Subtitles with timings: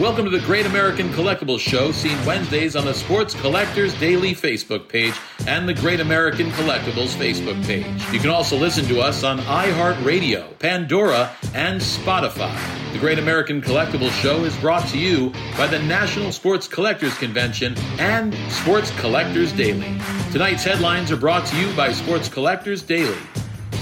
[0.00, 4.88] Welcome to the Great American Collectibles Show, seen Wednesdays on the Sports Collectors Daily Facebook
[4.88, 5.12] page
[5.46, 7.84] and the Great American Collectibles Facebook page.
[8.10, 12.50] You can also listen to us on iHeartRadio, Pandora, and Spotify.
[12.94, 17.76] The Great American Collectibles Show is brought to you by the National Sports Collectors Convention
[17.98, 20.00] and Sports Collectors Daily.
[20.32, 23.20] Tonight's headlines are brought to you by Sports Collectors Daily.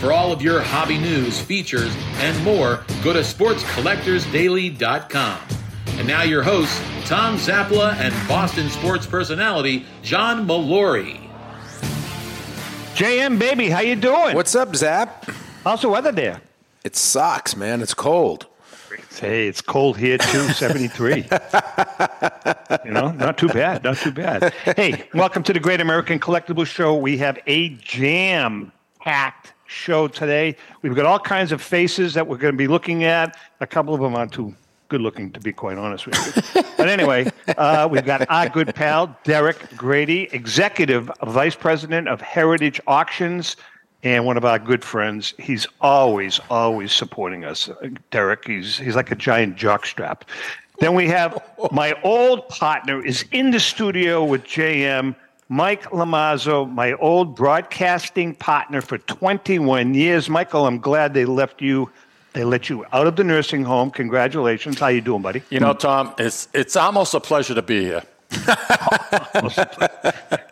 [0.00, 5.57] For all of your hobby news, features, and more, go to sportscollectorsdaily.com.
[5.98, 11.18] And now your hosts, Tom Zappala and Boston sports personality, John Molori.
[12.94, 14.36] JM baby, how you doing?
[14.36, 15.28] What's up, Zap?
[15.64, 16.40] How's the weather there?
[16.84, 17.82] It sucks, man.
[17.82, 18.46] It's cold.
[19.18, 21.26] Hey, it's cold here too, 73.
[22.84, 24.52] you know, not too bad, not too bad.
[24.76, 26.94] Hey, welcome to the Great American Collectible Show.
[26.96, 28.70] We have a jam
[29.00, 30.54] packed show today.
[30.80, 33.36] We've got all kinds of faces that we're going to be looking at.
[33.58, 34.54] A couple of them aren't too
[34.88, 36.62] good looking, to be quite honest with you.
[36.76, 42.80] but anyway, uh, we've got our good pal, Derek Grady, Executive Vice President of Heritage
[42.86, 43.56] Auctions,
[44.02, 45.34] and one of our good friends.
[45.38, 47.68] He's always, always supporting us.
[48.10, 50.22] Derek, he's, he's like a giant jockstrap.
[50.80, 55.16] Then we have my old partner is in the studio with JM.
[55.50, 60.28] Mike Lomazzo, my old broadcasting partner for 21 years.
[60.28, 61.90] Michael, I'm glad they left you
[62.32, 63.90] they let you out of the nursing home.
[63.90, 64.78] Congratulations.
[64.78, 65.42] How you doing, buddy?
[65.50, 68.02] You know, Tom, it's it's almost a pleasure to be here.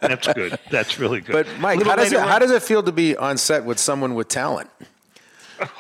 [0.01, 0.59] That's good.
[0.71, 1.33] That's really good.
[1.33, 4.15] But Mike, how does it how does it feel to be on set with someone
[4.15, 4.71] with talent?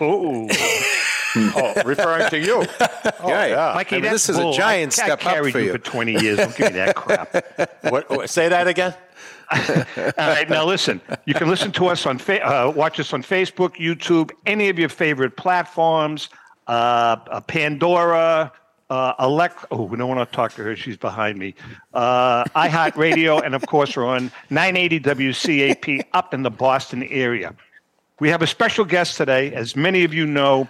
[0.00, 0.48] Oh,
[1.36, 2.64] oh referring to you.
[3.20, 3.72] Oh, yeah, yeah.
[3.74, 5.72] Mikey, I mean, this is a giant I, step I up for you you.
[5.72, 6.38] for 20 years.
[6.38, 7.70] Don't give me that crap.
[7.90, 8.94] What, what, say that again.
[9.50, 11.00] All right, now listen.
[11.24, 14.78] You can listen to us on, fa- uh, watch us on Facebook, YouTube, any of
[14.78, 16.28] your favorite platforms.
[16.66, 18.52] Uh, uh, Pandora,
[18.90, 19.66] uh, Alexa.
[19.70, 20.76] Oh, we don't want to talk to her.
[20.76, 21.54] She's behind me.
[21.94, 27.54] Uh, iHeartRadio, and of course, we're on 980 WCAP up in the Boston area.
[28.18, 29.52] We have a special guest today.
[29.52, 30.66] As many of you know,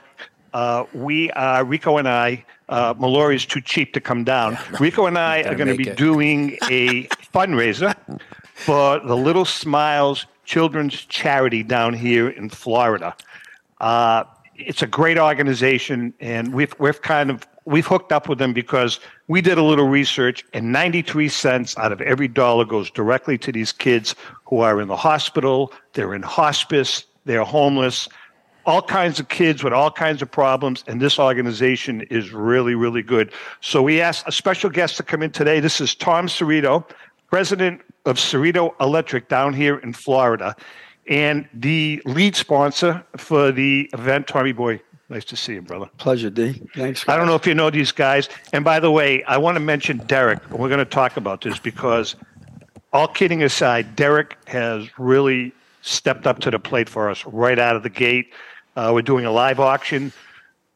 [0.52, 4.58] uh, we are, Rico and I, uh, Molori is too cheap to come down.
[4.80, 5.96] Rico and I are going to be it.
[5.96, 7.94] doing a fundraiser
[8.54, 13.14] for the Little Smiles Children's Charity down here in Florida.
[13.80, 14.24] Uh,
[14.56, 18.98] it's a great organization, and we've we've kind of we've hooked up with them because
[19.28, 23.52] we did a little research, and 93 cents out of every dollar goes directly to
[23.52, 28.08] these kids who are in the hospital, they're in hospice, they're homeless,
[28.64, 33.02] all kinds of kids with all kinds of problems, and this organization is really, really
[33.02, 33.32] good.
[33.60, 35.60] So we asked a special guest to come in today.
[35.60, 36.88] This is Tom Cerrito,
[37.28, 40.56] president of Cerrito Electric down here in Florida,
[41.08, 44.26] and the lead sponsor for the event.
[44.26, 45.88] Tommy Boy, nice to see you, brother.
[45.98, 46.60] Pleasure, D.
[46.74, 47.08] Thanks.
[47.08, 48.28] I don't know if you know these guys.
[48.52, 50.48] And by the way, I want to mention Derek.
[50.50, 52.16] We're going to talk about this because,
[52.92, 55.52] all kidding aside, Derek has really
[55.86, 58.32] stepped up to the plate for us right out of the gate.
[58.74, 60.12] Uh, we're doing a live auction.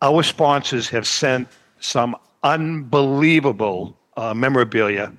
[0.01, 1.49] Our sponsors have sent
[1.81, 5.13] some unbelievable uh, memorabilia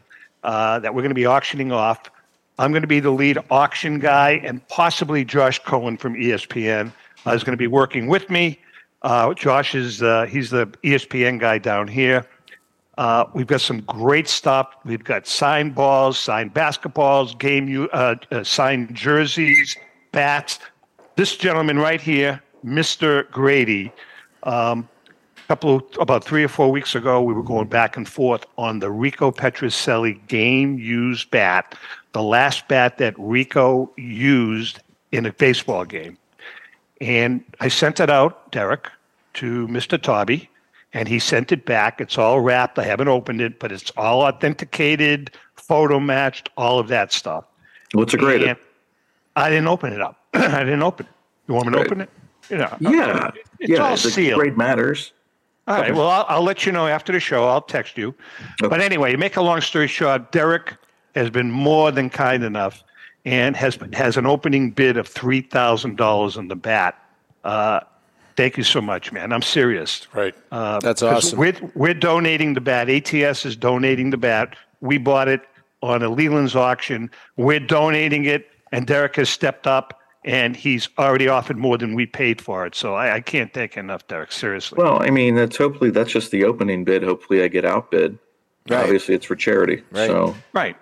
[0.44, 2.09] uh, that we're going to be auctioning off.
[2.57, 6.91] I'm going to be the lead auction guy, and possibly Josh Cohen from ESPN
[7.25, 8.59] uh, is going to be working with me.
[9.02, 12.25] Uh, Josh is uh, he's the ESPN guy down here.
[13.01, 14.75] Uh, we've got some great stuff.
[14.85, 19.75] We've got signed balls, signed basketballs, game uh, uh, signed jerseys,
[20.12, 20.59] bats.
[21.16, 23.28] This gentleman right here, Mr.
[23.31, 23.91] Grady.
[24.44, 24.88] Um,
[25.47, 28.78] couple of, about three or four weeks ago, we were going back and forth on
[28.78, 31.73] the Rico Petrocelli game used bat,
[32.11, 34.79] the last bat that Rico used
[35.11, 36.19] in a baseball game.
[37.01, 38.90] And I sent it out, Derek,
[39.34, 40.00] to Mr.
[40.00, 40.50] Tobby,
[40.94, 42.02] and he sent it back.
[42.02, 42.78] It's all wrapped.
[42.79, 47.46] I haven't opened it, but it's all authenticated, photo matched, all of that stuff.
[47.94, 48.50] What's it graded?
[48.50, 48.57] And
[49.35, 50.18] I didn't open it up.
[50.34, 51.12] I didn't open it.
[51.47, 51.88] You want me to Right.
[51.88, 52.09] open it?
[52.50, 52.75] Yeah.
[52.79, 53.78] Yeah, It's yeah.
[53.79, 54.40] all sealed.
[54.40, 55.13] grade matters.
[55.68, 55.93] All right.
[55.93, 57.47] Well, I'll, I'll let you know after the show.
[57.47, 58.14] I'll text you.
[58.59, 60.76] But anyway, to make a long story short, Derek
[61.16, 62.84] has been more than kind enough
[63.26, 66.97] and has has an opening bid of three thousand dollars on the bat.
[67.43, 67.82] Uh,
[68.35, 69.31] thank you so much, man.
[69.31, 70.07] I'm serious.
[70.13, 70.33] Right.
[70.51, 71.39] Uh, That's 'cause awesome.
[71.39, 72.89] We're we're donating the bat.
[72.89, 74.55] ATS is donating the bat.
[74.81, 75.41] We bought it
[75.83, 77.09] on a Leland's auction.
[77.37, 79.97] We're donating it, and Derek has stepped up.
[80.23, 82.75] And he's already offered more than we paid for it.
[82.75, 84.31] So I, I can't thank enough, Derek.
[84.31, 84.78] Seriously.
[84.79, 87.01] Well, I mean, that's hopefully that's just the opening bid.
[87.01, 88.19] Hopefully, I get outbid.
[88.69, 88.83] Right.
[88.83, 89.81] Obviously, it's for charity.
[89.89, 90.05] Right.
[90.05, 90.75] So, Right.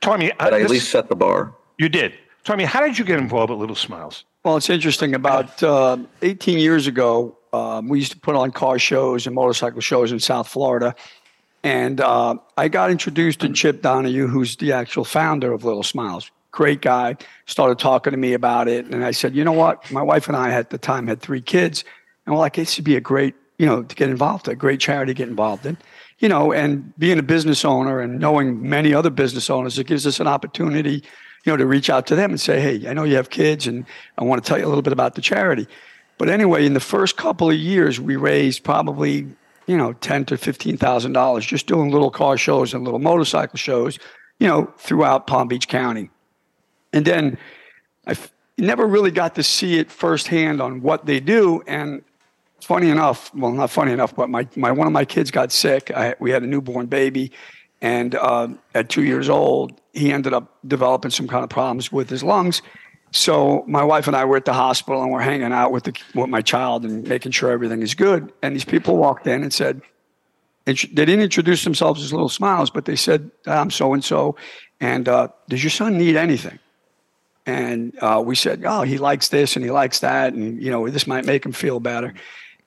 [0.00, 1.52] Tommy, uh, but I at least set the bar.
[1.78, 2.12] you did.
[2.44, 4.24] Tommy, how did you get involved with Little Smiles?
[4.46, 5.12] Well, it's interesting.
[5.12, 9.80] About uh, 18 years ago, um, we used to put on car shows and motorcycle
[9.80, 10.94] shows in South Florida.
[11.64, 16.30] And uh, I got introduced to Chip Donahue, who's the actual founder of Little Smiles.
[16.52, 17.16] Great guy.
[17.46, 19.90] Started talking to me about it, and I said, you know what?
[19.90, 21.82] My wife and I at the time had three kids,
[22.24, 24.78] and we're like, this would be a great, you know, to get involved, a great
[24.78, 25.76] charity to get involved in
[26.18, 30.06] you know, and being a business owner and knowing many other business owners, it gives
[30.06, 31.02] us an opportunity,
[31.46, 33.66] you know, to reach out to them and say, hey, I know you have kids
[33.68, 33.86] and
[34.18, 35.66] I want to tell you a little bit about the charity.
[36.18, 39.28] But anyway, in the first couple of years, we raised probably,
[39.66, 43.58] you know, ten to fifteen thousand dollars just doing little car shows and little motorcycle
[43.58, 43.98] shows,
[44.40, 46.10] you know, throughout Palm Beach County.
[46.92, 47.38] And then
[48.06, 51.62] I f- never really got to see it firsthand on what they do.
[51.66, 52.02] And
[52.60, 55.92] funny enough, well, not funny enough, but my, my one of my kids got sick.
[55.94, 57.30] I, we had a newborn baby,
[57.80, 62.08] and uh, at two years old, he ended up developing some kind of problems with
[62.10, 62.62] his lungs.
[63.12, 65.94] So my wife and I were at the hospital, and we're hanging out with the
[66.14, 68.32] with my child and making sure everything is good.
[68.42, 69.80] And these people walked in and said,
[70.66, 74.36] they didn't introduce themselves as little smiles, but they said, "I'm so and so,
[74.80, 76.58] and uh, does your son need anything?"
[77.46, 80.88] And uh, we said, "Oh, he likes this and he likes that, and you know
[80.90, 82.14] this might make him feel better."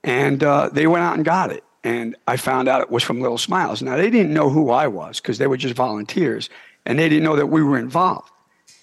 [0.02, 1.62] And uh, they went out and got it.
[1.84, 3.82] And I found out it was from Little Smiles.
[3.82, 6.50] Now, they didn't know who I was because they were just volunteers
[6.86, 8.32] and they didn't know that we were involved.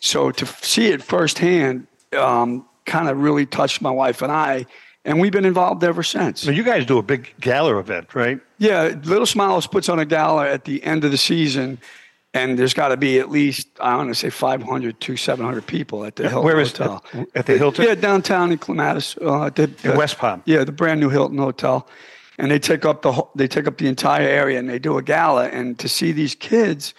[0.01, 4.67] So to see it firsthand um, kind of really touched my wife and I.
[5.05, 6.45] And we've been involved ever since.
[6.47, 8.41] Now, you guys do a big gala event, right?
[8.59, 11.79] Yeah, Little Smiles puts on a gala at the end of the season
[12.37, 16.05] and there's got to be at least I want to say 500 to 700 people
[16.05, 17.05] at the Hilton Where is Hotel.
[17.15, 17.87] at, at the Hilton?
[17.87, 20.43] Yeah, downtown in Clematis, uh, the, in West Palm.
[20.45, 21.89] Yeah, the brand new Hilton Hotel,
[22.39, 24.99] and they take up the whole, they take up the entire area and they do
[24.99, 26.95] a gala, and to see these kids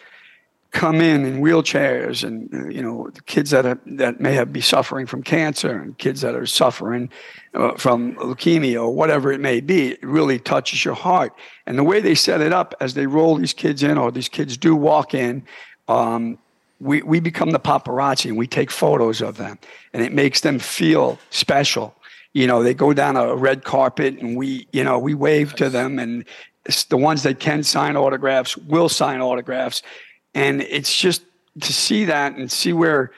[0.72, 4.51] come in in wheelchairs and uh, you know the kids that are, that may have
[4.51, 7.10] be suffering from cancer and kids that are suffering
[7.54, 11.34] uh, from leukemia or whatever it may be it really touches your heart.
[11.66, 14.30] And the way they set it up as they roll these kids in or these
[14.30, 15.44] kids do walk in
[15.88, 16.38] um,
[16.80, 19.57] we, we become the paparazzi and we take photos of them.
[19.94, 21.95] And it makes them feel special
[22.38, 25.69] you know they go down a red carpet and we you know we wave to
[25.69, 26.25] them and
[26.89, 29.81] the ones that can sign autographs will sign autographs
[30.34, 31.24] and it's just
[31.62, 33.12] to see that and see where,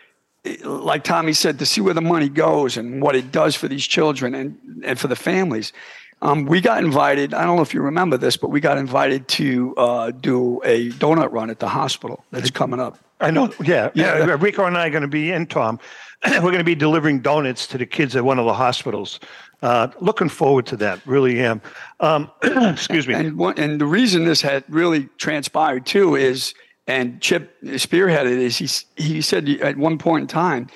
[0.63, 3.85] like Tommy said, to see where the money goes and what it does for these
[3.85, 5.73] children and, and for the families.
[6.21, 7.33] Um, we got invited.
[7.33, 10.89] I don't know if you remember this, but we got invited to uh, do a
[10.91, 12.99] donut run at the hospital that's coming up.
[13.21, 13.51] I know.
[13.63, 14.25] Yeah, Yeah.
[14.25, 14.37] yeah.
[14.39, 15.79] Rico and I are going to be in, Tom.
[16.25, 19.19] We're going to be delivering donuts to the kids at one of the hospitals.
[19.61, 21.05] Uh, looking forward to that.
[21.05, 21.61] Really am.
[21.99, 23.13] Um, excuse me.
[23.13, 26.53] And one, and the reason this had really transpired too is,
[26.87, 28.67] and Chip spearheaded is he
[29.01, 30.67] he said at one point in time,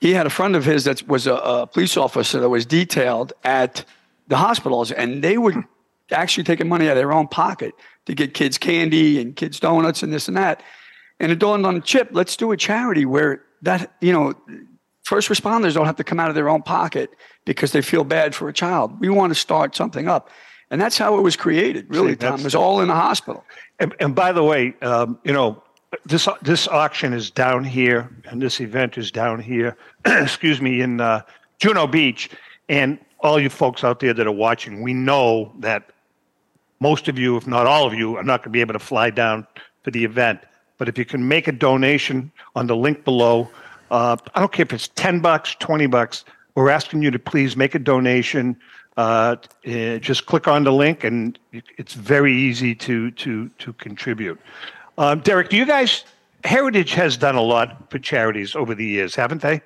[0.00, 3.32] he had a friend of his that was a, a police officer that was detailed
[3.44, 3.84] at
[4.30, 5.64] the hospitals, and they were
[6.10, 7.74] actually taking money out of their own pocket
[8.06, 10.62] to get kids candy and kids donuts and this and that.
[11.18, 14.34] And it dawned on Chip, let's do a charity where that you know
[15.02, 17.10] first responders don't have to come out of their own pocket
[17.44, 18.98] because they feel bad for a child.
[19.00, 20.30] We want to start something up.
[20.70, 22.38] And that's how it was created, really, See, Tom.
[22.40, 23.44] It was all in the hospital.
[23.80, 25.60] And, and by the way, um, you know,
[26.06, 29.76] this this auction is down here, and this event is down here.
[30.04, 31.22] excuse me, in uh,
[31.58, 32.30] Juno Beach,
[32.68, 35.90] and all you folks out there that are watching, we know that
[36.80, 38.78] most of you, if not all of you, are not going to be able to
[38.78, 39.46] fly down
[39.82, 40.40] for the event.
[40.78, 43.50] But if you can make a donation on the link below,
[43.90, 46.24] uh, I don't care if it's ten bucks, twenty bucks.
[46.54, 48.56] We're asking you to please make a donation.
[48.96, 54.40] Uh, eh, just click on the link, and it's very easy to to to contribute.
[54.96, 56.04] Um, Derek, do you guys?
[56.44, 59.60] Heritage has done a lot for charities over the years, haven't they?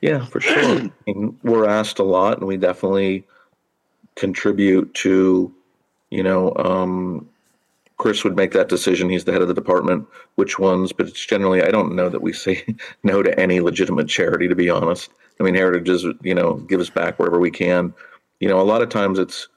[0.00, 0.90] Yeah, for sure.
[1.42, 3.26] We're asked a lot, and we definitely
[4.16, 5.54] contribute to,
[6.10, 7.28] you know, um,
[7.98, 9.10] Chris would make that decision.
[9.10, 12.22] He's the head of the department, which ones, but it's generally, I don't know that
[12.22, 12.64] we say
[13.04, 15.10] no to any legitimate charity, to be honest.
[15.40, 17.94] I mean, Heritage is, you know, gives back wherever we can.
[18.40, 19.48] You know, a lot of times it's,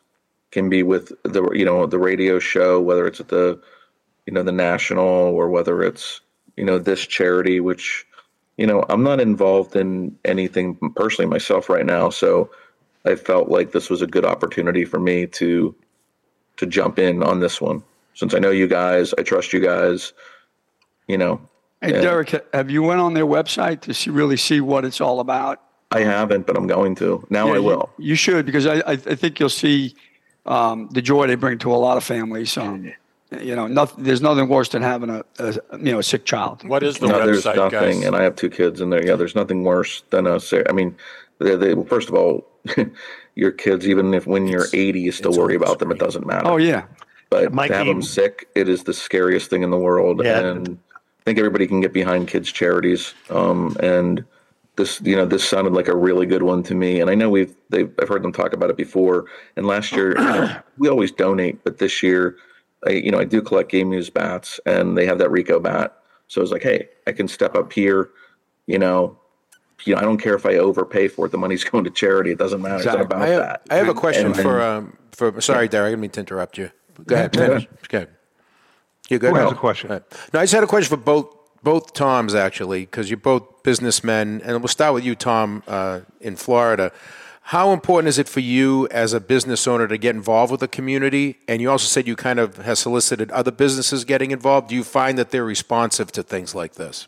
[0.51, 3.61] can be with the, you know, the radio show, whether it's at the,
[4.25, 6.21] you know, the national or whether it's,
[6.57, 8.05] you know, this charity, which,
[8.59, 12.51] you know, I'm not involved in anything personally myself right now, so
[13.05, 15.73] I felt like this was a good opportunity for me to
[16.57, 17.81] to jump in on this one.
[18.15, 20.11] Since I know you guys, I trust you guys,
[21.07, 21.39] you know.
[21.81, 21.93] Hey.
[21.93, 25.61] Derek, have you went on their website to see, really see what it's all about?
[25.91, 27.25] I haven't, but I'm going to.
[27.29, 27.89] Now Yeah, I will.
[27.97, 29.95] You, should because I, I, I think you'll see
[30.45, 32.57] um, the joy they bring to a lot of families.
[32.57, 32.91] Um,
[33.31, 36.67] you know, nothing, there's nothing worse than having a, a you know a sick child.
[36.67, 38.03] What is the no, there's nothing, guys?
[38.03, 39.05] and I have two kids in there.
[39.05, 40.39] Yeah, there's nothing worse than a.
[40.39, 40.95] ser- I mean,
[41.39, 42.47] they, they, well, first of all,
[43.35, 45.91] your kids, even if when you're 80, you still worry on the about them.
[45.91, 46.47] It doesn't matter.
[46.47, 46.85] Oh yeah,
[47.29, 50.21] But Mikey- to have them sick, it is the scariest thing in the world.
[50.23, 50.39] Yeah.
[50.39, 50.79] And
[51.19, 53.13] I think everybody can get behind kids' charities.
[53.29, 54.25] Um, and
[54.75, 56.99] this, you know, this sounded like a really good one to me.
[56.99, 59.25] And I know we've, they've, I've heard them talk about it before.
[59.55, 62.37] And last year, you know, we always donate, but this year,
[62.87, 65.97] I, you know, I do collect game news bats, and they have that Rico bat.
[66.27, 68.09] So I was like, hey, I can step up here.
[68.67, 69.17] You know,
[69.85, 71.31] you know, I don't care if I overpay for it.
[71.31, 72.31] The money's going to charity.
[72.31, 72.75] It doesn't matter.
[72.77, 73.61] It's not about I have, that.
[73.69, 75.41] I have a question And then- for um, for.
[75.41, 75.87] Sorry, Derek.
[75.87, 76.71] I didn't mean to interrupt you.
[77.05, 77.35] Go ahead.
[77.35, 77.67] Finish.
[77.87, 78.09] Go ahead.
[79.09, 79.31] You good?
[79.31, 79.57] Who has No.
[79.57, 79.89] a question?
[79.89, 80.03] All right.
[80.33, 84.41] No, I just had a question for both both Toms actually, because you're both businessmen,
[84.45, 86.91] and we'll start with you, Tom, uh, in Florida.
[87.49, 90.67] How important is it for you as a business owner to get involved with the
[90.67, 91.39] community?
[91.47, 94.67] And you also said you kind of have solicited other businesses getting involved.
[94.67, 97.07] Do you find that they're responsive to things like this?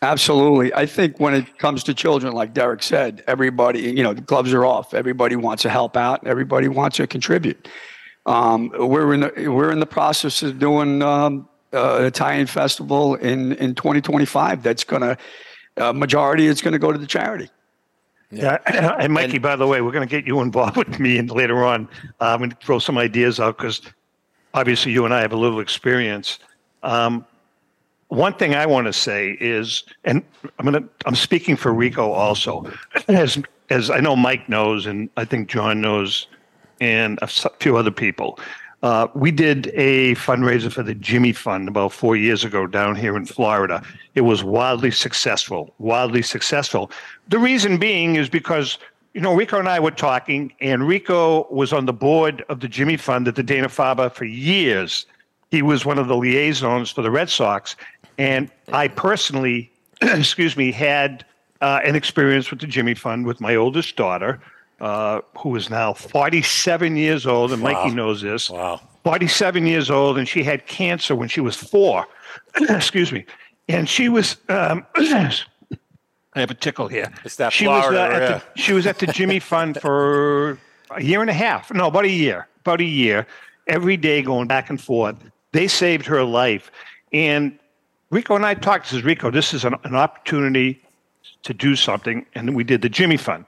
[0.00, 0.72] Absolutely.
[0.72, 4.54] I think when it comes to children, like Derek said, everybody, you know, the gloves
[4.54, 4.94] are off.
[4.94, 6.26] Everybody wants to help out.
[6.26, 7.68] Everybody wants to contribute.
[8.24, 13.16] Um, we're in the we're in the process of doing um, uh, an Italian festival
[13.16, 14.62] in in 2025.
[14.62, 15.18] That's gonna
[15.76, 17.50] uh, majority going to go to the charity.
[18.32, 18.58] Yeah,
[18.98, 21.64] and Mikey, by the way, we're going to get you involved with me and later
[21.64, 21.88] on.
[22.20, 23.82] Uh, I'm going to throw some ideas out because
[24.54, 26.38] obviously you and I have a little experience.
[26.82, 27.26] Um,
[28.08, 30.22] one thing I want to say is, and
[30.58, 32.70] I'm going to, I'm speaking for Rico also,
[33.08, 33.38] as
[33.70, 36.26] as I know Mike knows, and I think John knows,
[36.80, 38.38] and a few other people.
[38.82, 43.16] Uh, we did a fundraiser for the Jimmy Fund about four years ago down here
[43.16, 43.82] in Florida.
[44.14, 46.90] It was wildly successful, wildly successful.
[47.28, 48.78] The reason being is because,
[49.14, 52.66] you know, Rico and I were talking, and Rico was on the board of the
[52.66, 55.06] Jimmy Fund at the Dana Farber for years.
[55.52, 57.76] He was one of the liaisons for the Red Sox.
[58.18, 59.70] And I personally,
[60.02, 61.24] excuse me, had
[61.60, 64.40] uh, an experience with the Jimmy Fund with my oldest daughter,
[64.82, 68.50] uh, who is now 47 years old, and Mikey knows this.
[68.50, 68.80] Wow.
[69.04, 72.04] 47 years old, and she had cancer when she was four.
[72.68, 73.24] Excuse me.
[73.68, 75.30] And she was, um, I
[76.34, 77.12] have a tickle here.
[77.24, 78.38] It's that she Florida, was, uh, at yeah.
[78.38, 80.58] the, she was at the Jimmy Fund for
[80.90, 81.72] a year and a half.
[81.72, 82.48] No, about a year.
[82.60, 83.24] About a year.
[83.68, 85.16] Every day going back and forth.
[85.52, 86.72] They saved her life.
[87.12, 87.56] And
[88.10, 88.88] Rico and I talked.
[88.88, 90.82] Says Rico, this is an, an opportunity
[91.44, 93.44] to do something, and we did the Jimmy Fund.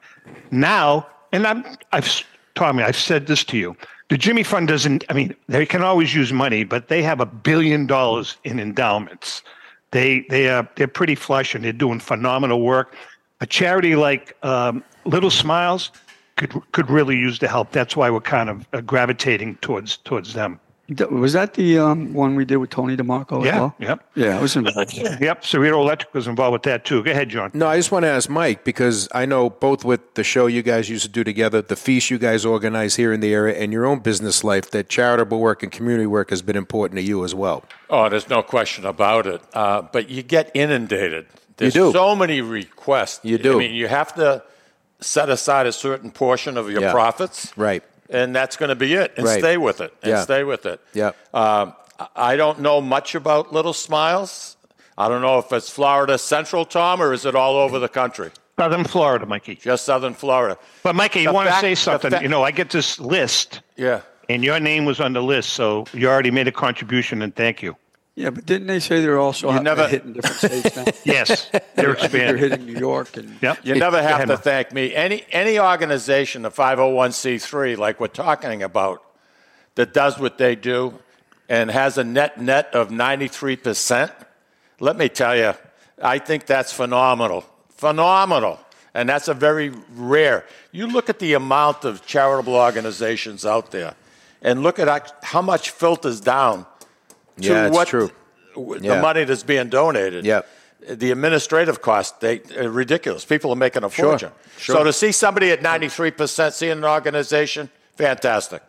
[0.50, 2.24] Now, and I'm, I've
[2.54, 3.76] Tommy, I've said this to you.
[4.08, 5.04] The Jimmy Fund doesn't.
[5.08, 9.42] I mean, they can always use money, but they have a billion dollars in endowments.
[9.90, 12.94] They they are they're pretty flush, and they're doing phenomenal work.
[13.40, 15.90] A charity like um, Little Smiles
[16.36, 17.72] could could really use the help.
[17.72, 20.60] That's why we're kind of uh, gravitating towards towards them.
[20.94, 23.74] Th- Was that the um, one we did with Tony DeMarco as Yeah, well?
[23.78, 24.06] yep.
[24.14, 24.92] Yeah, I was involved.
[24.96, 27.02] Yep, Cerrito Electric was involved with that too.
[27.02, 27.50] Go ahead, John.
[27.54, 30.62] No, I just want to ask Mike because I know both with the show you
[30.62, 33.72] guys used to do together, the feast you guys organize here in the area, and
[33.72, 37.24] your own business life, that charitable work and community work has been important to you
[37.24, 37.64] as well.
[37.88, 39.40] Oh, there's no question about it.
[39.54, 41.26] Uh, but you get inundated.
[41.56, 41.92] There's do.
[41.92, 43.20] so many requests.
[43.24, 43.54] You do.
[43.54, 44.42] I mean, you have to
[45.00, 46.92] set aside a certain portion of your Yeah.
[46.92, 47.56] profits.
[47.56, 47.82] Right.
[48.10, 49.14] And that's going to be it.
[49.16, 49.38] And Right.
[49.38, 49.92] stay with it.
[50.02, 50.22] And Yeah.
[50.22, 50.80] stay with it.
[50.92, 51.12] Yeah.
[51.32, 51.74] Um,
[52.16, 54.56] I don't know much about Little Smiles.
[54.98, 58.30] I don't know if it's Florida Central, Tom, or is it all over the country?
[58.58, 59.56] Southern Florida, Mikey.
[59.56, 60.56] Just Southern Florida.
[60.84, 62.10] But Mikey, you want to say something?
[62.12, 64.00] fact- you know, I get this list, Yeah.
[64.28, 67.62] and your name was on the list, so you already made a contribution, and thank
[67.62, 67.76] you.
[68.16, 70.84] Yeah, but didn't they say they're also You ha- never- hitting different states now?
[71.04, 73.58] Yes, they're they're hitting New York and Yep.
[73.64, 74.94] You never have ahead, to thank me.
[74.94, 79.02] Any any organization, the 501c3, like we're talking about,
[79.74, 80.94] that does what they do
[81.48, 84.12] and has a net net of 93%,
[84.80, 85.54] let me tell you,
[86.00, 87.44] I think that's phenomenal.
[87.70, 88.60] Phenomenal.
[88.94, 90.44] And that's a very rare.
[90.70, 93.94] You look at the amount of charitable organizations out there
[94.40, 96.66] and look at how- how much filters down
[97.40, 98.10] to Yeah, it's what true.
[98.54, 99.00] w- the Yeah.
[99.00, 100.24] money that's being donated.
[100.24, 100.46] Yep.
[100.88, 103.24] The administrative costs, they are ridiculous.
[103.24, 104.32] People are making a Sure, fortune.
[104.58, 104.76] sure.
[104.76, 108.62] So to see somebody at 93% seeing an organization, fantastic.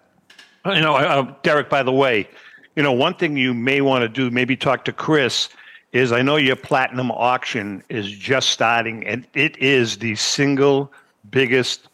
[0.66, 1.70] You know, uh, Derek.
[1.70, 2.28] By the way,
[2.76, 5.50] you know, one thing you may want to do, maybe talk to Chris,
[5.92, 10.92] is I know your platinum auction is just starting, and it is the single
[11.30, 11.88] biggest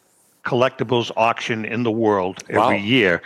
[0.44, 2.64] collectibles auction in the world Wow.
[2.64, 3.22] every year.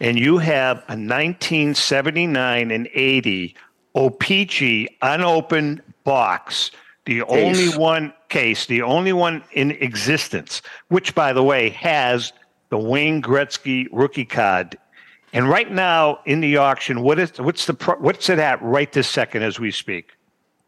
[0.00, 3.54] And you have a 1979 and 80
[3.94, 6.70] O-Pee-Chee unopened box,
[7.04, 12.32] the only one case, the only one in existence, which, by the way, has
[12.70, 14.78] the Wayne Gretzky rookie card.
[15.32, 19.08] And right now in the auction, what is what's the what's it at right this
[19.08, 20.12] second as we speak?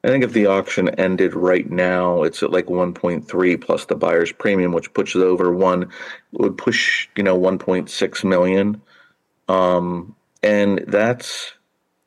[0.04, 4.32] I think if the auction ended right now, it's at like 1.3 plus the buyer's
[4.32, 5.88] premium, which pushes it over one,
[6.32, 8.80] would push you know 1.6 million.
[9.52, 11.52] Um, and that's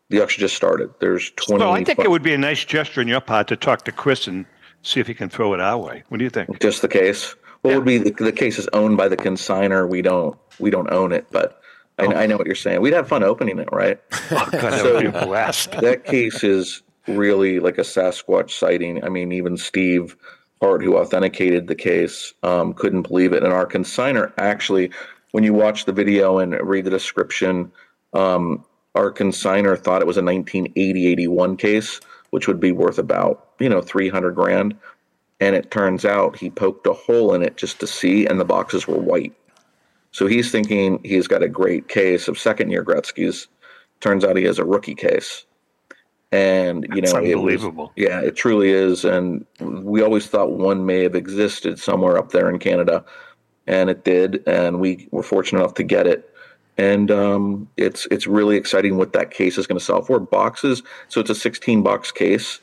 [0.09, 0.89] the auction just started.
[0.99, 1.63] There's 20.
[1.63, 3.91] Well, I think it would be a nice gesture on your part to talk to
[3.91, 4.45] Chris and
[4.81, 6.03] see if he can throw it our way.
[6.09, 6.59] What do you think?
[6.59, 7.35] Just the case.
[7.61, 7.77] What yeah.
[7.77, 9.89] would be the, the case is owned by the consigner.
[9.89, 11.61] We don't we don't own it, but
[11.97, 12.11] I, oh.
[12.11, 12.81] I know what you're saying.
[12.81, 13.99] We'd have fun opening it, right?
[14.31, 15.71] Oh, God, that would be a blast.
[15.81, 19.03] that case is really like a Sasquatch sighting.
[19.03, 20.15] I mean, even Steve
[20.61, 23.43] Hart, who authenticated the case, um, couldn't believe it.
[23.43, 24.91] And our consigner actually,
[25.35, 27.69] when you watch the video and read the description,
[28.13, 28.63] um,
[28.95, 31.99] our consigner thought it was a 1980-81 case,
[32.29, 34.77] which would be worth about you know 300 grand.
[35.41, 38.45] And it turns out he poked a hole in it just to see, and the
[38.45, 39.33] boxes were white.
[40.11, 43.49] So he's thinking he's got a great case of second year Gretzky's.
[43.99, 45.43] Turns out he has a rookie case
[46.31, 47.91] and you That's know unbelievable.
[47.97, 49.03] It was, yeah, it truly is.
[49.03, 53.03] And we always thought one may have existed somewhere up there in Canada,
[53.67, 54.43] and it did.
[54.47, 56.29] And we were fortunate enough to get it.
[56.77, 60.19] And um, it's it's really exciting what that case is going to sell for.
[60.19, 62.59] Boxes, so it's a 16 box case.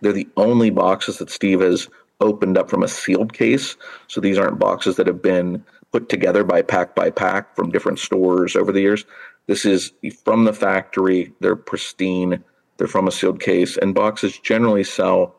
[0.00, 1.88] They're the only boxes that Steve has
[2.20, 3.76] opened up from a sealed case.
[4.08, 8.00] So these aren't boxes that have been put together by pack by pack from different
[8.00, 9.04] stores over the years.
[9.46, 9.92] This is
[10.24, 11.32] from the factory.
[11.40, 12.42] They're pristine
[12.76, 15.36] they're from a sealed case, and boxes generally sell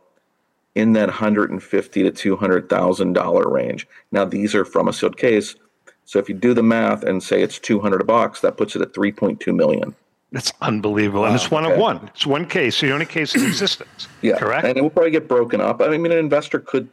[0.75, 3.87] in that hundred and fifty to two hundred thousand dollar range.
[4.11, 5.55] Now these are from a sealed case,
[6.03, 8.75] so if you do the math and say it's two hundred a box, that puts
[8.75, 9.95] it at three point two million.
[10.31, 11.27] That's unbelievable, wow.
[11.27, 11.73] and it's one okay.
[11.73, 12.09] of one.
[12.13, 14.07] It's one case, the only case in existence.
[14.21, 14.65] yeah, correct.
[14.67, 15.81] And it will probably get broken up.
[15.81, 16.89] I mean, an investor could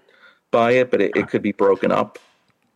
[0.53, 2.19] buy it, but it, it could be broken up.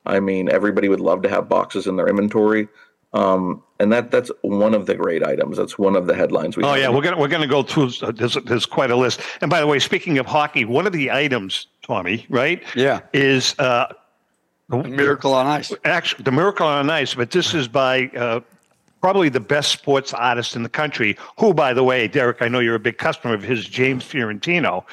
[0.06, 2.68] I mean, everybody would love to have boxes in their inventory.
[3.16, 5.56] Um, and that that's one of the great items.
[5.56, 6.56] That's one of the headlines.
[6.56, 7.90] We oh yeah, we're gonna we're gonna go through.
[8.02, 9.20] Uh, there's there's quite a list.
[9.40, 12.62] And by the way, speaking of hockey, one of the items, Tommy, right?
[12.74, 13.92] Yeah, is uh,
[14.68, 15.72] the Miracle on Ice.
[15.84, 18.06] Actually, the Miracle on Ice, but this is by.
[18.16, 18.40] Uh,
[19.02, 22.58] probably the best sports artist in the country, who, by the way, Derek, I know
[22.58, 24.84] you're a big customer of his, James Fiorentino.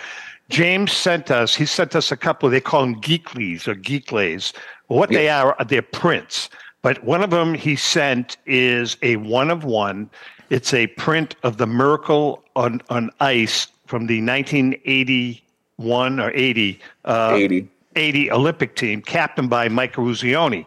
[0.49, 4.53] James sent us, he sent us a couple, they call them geeklies or geeklays.
[4.87, 5.17] What yeah.
[5.17, 6.49] they are, they're prints.
[6.83, 10.09] But one of them he sent is a one of one.
[10.49, 17.31] It's a print of the Miracle on, on Ice from the 1981 or 80, uh,
[17.33, 17.69] 80.
[17.95, 20.65] 80 Olympic team, captained by Mike Eruzione.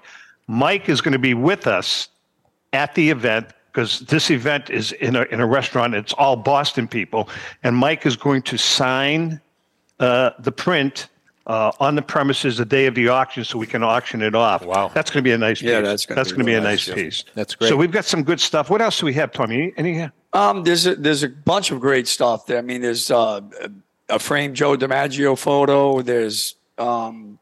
[0.49, 2.09] Mike is going to be with us
[2.73, 5.95] at the event because this event is in a, in a restaurant.
[5.95, 7.29] It's all Boston people.
[7.63, 9.41] And Mike is going to sign
[10.01, 11.09] uh, the print
[11.47, 14.65] uh, on the premises the day of the auction so we can auction it off.
[14.65, 14.91] Wow.
[14.93, 15.71] That's going to be a nice piece.
[15.71, 15.89] yeah, piece.
[15.89, 17.25] that's going that's to be, be a nice piece.
[17.35, 17.69] That's great.
[17.69, 18.69] So we've got some good stuff.
[18.69, 19.73] What else do we have, Tommy?
[19.77, 20.01] Any?
[20.01, 22.59] any um, there's a, there's a bunch of great stuff there.
[22.59, 23.41] I mean, there's uh,
[24.09, 26.03] a framed Joe DiMaggio photo.
[26.03, 27.39] There's um,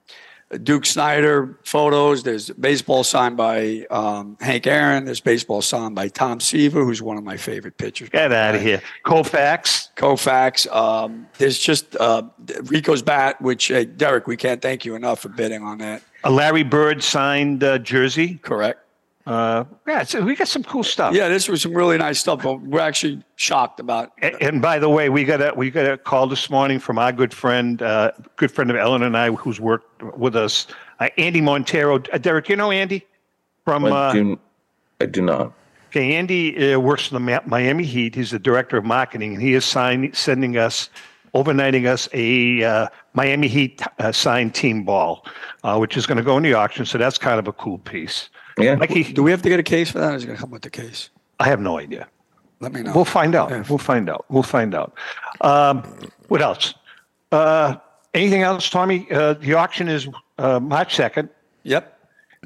[0.63, 2.23] Duke Snider photos.
[2.23, 5.05] There's baseball signed by um, Hank Aaron.
[5.05, 8.09] There's baseball signed by Tom Seaver, who's one of my favorite pitchers.
[8.11, 8.81] Get out of here.
[9.05, 9.89] Koufax.
[9.97, 10.71] Koufax.
[10.73, 12.23] Um, there's just uh,
[12.65, 16.03] Rico's bat, which, uh, Derek, we can't thank you enough for bidding on that.
[16.25, 18.39] A Larry Bird signed uh, jersey.
[18.43, 18.84] Correct.
[19.27, 21.15] Uh, yeah, so we got some cool stuff.
[21.15, 24.13] Yeah, this was some really nice stuff, but we're actually shocked about.
[24.19, 26.99] And, and by the way, we got a we got a call this morning from
[26.99, 30.67] our good friend, uh, good friend of Ellen and I, who's worked with us,
[31.01, 32.03] uh, Andy Montero.
[32.13, 33.07] Uh, Derek, you know Andy
[33.65, 33.87] from?
[33.87, 34.39] I do,
[35.01, 35.53] I do not.
[35.89, 38.15] Okay, Andy uh, works for the Miami Heat.
[38.15, 40.91] He's the director of marketing, and he is sign, sending us,
[41.35, 45.25] overnighting us a uh, Miami Heat uh, signed team ball,
[45.63, 46.85] uh, which is going to go in the auction.
[46.85, 48.29] So that's kind of a cool piece.
[48.59, 48.77] Yeah.
[48.77, 50.13] Mikey, do we have to get a case for that?
[50.13, 51.11] Or is it going to come with the case?
[51.41, 52.09] I have no idea.
[52.61, 52.93] Let me know.
[52.95, 53.51] We'll find out.
[53.51, 53.65] Yeah.
[53.69, 54.25] We'll find out.
[54.29, 54.95] We'll find out.
[55.41, 55.83] Um,
[56.29, 56.75] what else?
[57.33, 57.77] Uh,
[58.15, 59.07] anything else, Tommy?
[59.11, 61.29] Uh, the auction is uh, March 2nd.
[61.65, 61.99] Yep.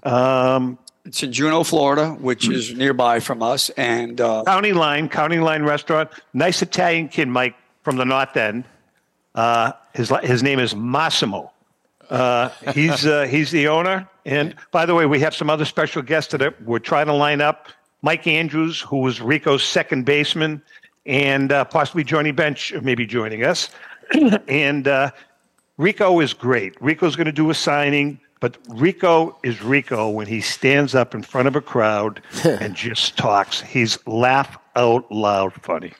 [0.05, 3.71] Um, it's in Juno, Florida, which is nearby from us.
[3.71, 6.11] And uh, County Line, County Line Restaurant.
[6.35, 8.65] Nice Italian kid, Mike, from the North End.
[9.35, 11.53] Uh, his, his name is Massimo.
[12.11, 14.09] Uh, he's uh, he's the owner.
[14.29, 17.41] And by the way, we have some other special guests that we're trying to line
[17.41, 17.69] up.
[18.03, 20.63] Mike Andrews, who was Rico's second baseman,
[21.07, 23.71] and uh, possibly Johnny Bench maybe joining us.
[24.49, 25.13] and uh,
[25.79, 26.81] Rico is great.
[26.81, 31.23] Rico's going to do a signing, but Rico is Rico when he stands up in
[31.23, 33.63] front of a crowd and just talks.
[33.63, 35.95] He's laugh out loud funny.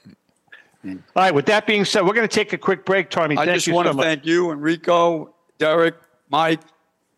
[0.85, 1.35] All right.
[1.35, 3.39] With that being said, we're going to take a quick break, Tommy.
[3.39, 4.05] I just want so to much.
[4.05, 5.97] thank you and Rico Derek,
[6.29, 6.61] Mike,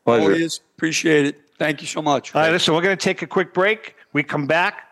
[0.05, 0.23] Pleasure.
[0.23, 1.41] Always appreciate it.
[1.59, 2.35] Thank you so much.
[2.35, 3.95] All right, listen, we're going to take a quick break.
[4.13, 4.87] We come back.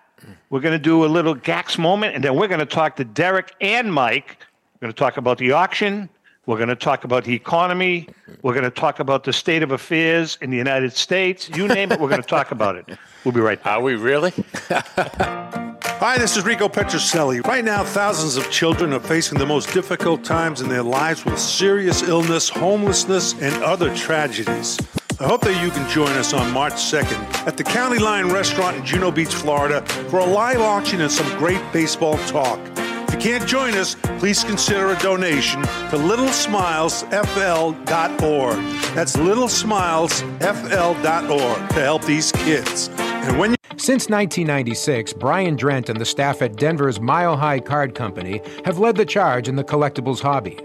[0.50, 3.04] We're going to do a little GACS moment, and then we're going to talk to
[3.04, 4.38] Derek and Mike.
[4.74, 6.08] We're going to talk about the auction.
[6.46, 8.08] We're going to talk about the economy.
[8.42, 11.48] We're going to talk about the state of affairs in the United States.
[11.50, 12.98] You name it, we're going to talk about it.
[13.24, 13.78] We'll be right back.
[13.78, 14.32] Are we really?
[16.00, 17.44] Hi, this is Rico Petrocelli.
[17.44, 21.40] Right now, thousands of children are facing the most difficult times in their lives with
[21.40, 24.78] serious illness, homelessness, and other tragedies.
[25.18, 28.76] I hope that you can join us on March 2nd at the County Line Restaurant
[28.76, 32.60] in Juno Beach, Florida, for a live auction and some great baseball talk.
[32.76, 38.56] If you can't join us, please consider a donation to littlesmilesfl.org.
[38.94, 42.88] That's littlesmilesfl.org to help these kids.
[42.98, 43.57] And when you
[43.88, 48.96] since 1996, Brian Drent and the staff at Denver's Mile High Card Company have led
[48.96, 50.58] the charge in the collectibles hobby.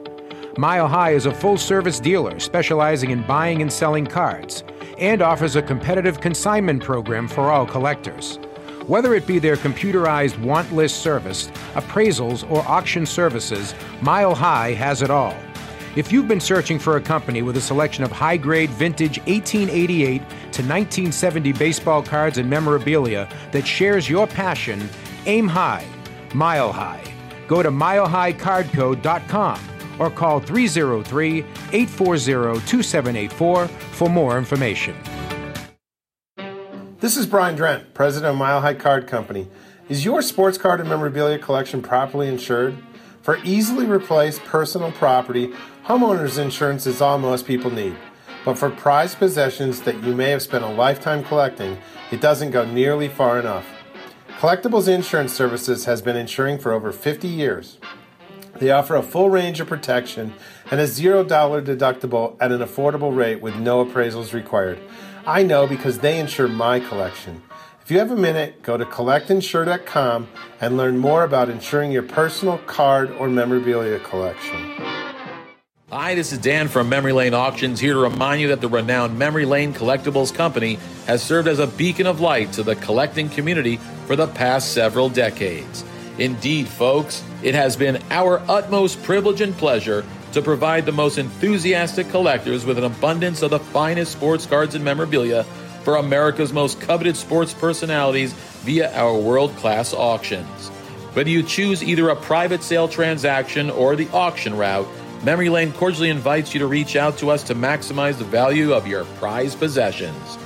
[0.57, 4.65] Mile High is a full service dealer specializing in buying and selling cards
[4.97, 8.39] and offers a competitive consignment program for all collectors.
[8.87, 15.01] Whether it be their computerized want list service, appraisals, or auction services, Mile High has
[15.01, 15.37] it all.
[15.95, 20.17] If you've been searching for a company with a selection of high grade vintage 1888
[20.17, 20.25] to
[20.63, 24.89] 1970 baseball cards and memorabilia that shares your passion,
[25.27, 25.85] aim high,
[26.33, 27.03] mile high.
[27.47, 29.59] Go to milehighcardco.com
[29.99, 31.39] or call 303
[31.71, 34.95] 840 2784 for more information.
[37.01, 39.47] This is Brian Drent, president of Mile High Card Company.
[39.89, 42.77] Is your sports card and memorabilia collection properly insured?
[43.23, 45.53] For easily replaced personal property,
[45.85, 47.95] homeowners insurance is all most people need.
[48.43, 51.77] But for prized possessions that you may have spent a lifetime collecting,
[52.11, 53.65] it doesn't go nearly far enough.
[54.39, 57.77] Collectibles Insurance Services has been insuring for over 50 years.
[58.59, 60.33] They offer a full range of protection
[60.69, 64.79] and a $0 deductible at an affordable rate with no appraisals required.
[65.25, 67.41] I know because they insure my collection.
[67.83, 70.29] If you have a minute, go to collectinsure.com
[70.61, 74.57] and learn more about insuring your personal card or memorabilia collection.
[75.91, 79.19] Hi, this is Dan from Memory Lane Auctions here to remind you that the renowned
[79.19, 83.75] Memory Lane Collectibles Company has served as a beacon of light to the collecting community
[84.07, 85.83] for the past several decades.
[86.17, 92.07] Indeed, folks, it has been our utmost privilege and pleasure to provide the most enthusiastic
[92.09, 95.45] collectors with an abundance of the finest sports cards and memorabilia
[95.83, 100.69] for America's most coveted sports personalities via our world class auctions.
[101.13, 104.87] Whether you choose either a private sale transaction or the auction route,
[105.23, 108.87] Memory Lane cordially invites you to reach out to us to maximize the value of
[108.87, 110.37] your prized possessions.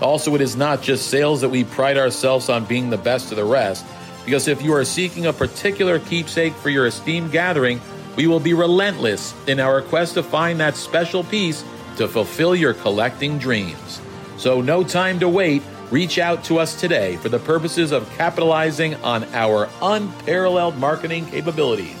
[0.00, 3.36] Also, it is not just sales that we pride ourselves on being the best of
[3.36, 3.86] the rest.
[4.24, 7.80] Because if you are seeking a particular keepsake for your esteemed gathering,
[8.16, 11.64] we will be relentless in our quest to find that special piece
[11.96, 14.00] to fulfill your collecting dreams.
[14.44, 15.62] So, no time to wait.
[15.90, 21.98] Reach out to us today for the purposes of capitalizing on our unparalleled marketing capabilities.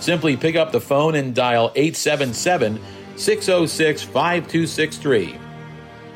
[0.00, 2.80] Simply pick up the phone and dial 877
[3.14, 5.38] 606 5263.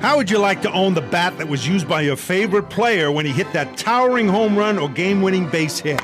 [0.00, 3.10] How would you like to own the bat that was used by your favorite player
[3.12, 6.02] when he hit that towering home run or game winning base hit?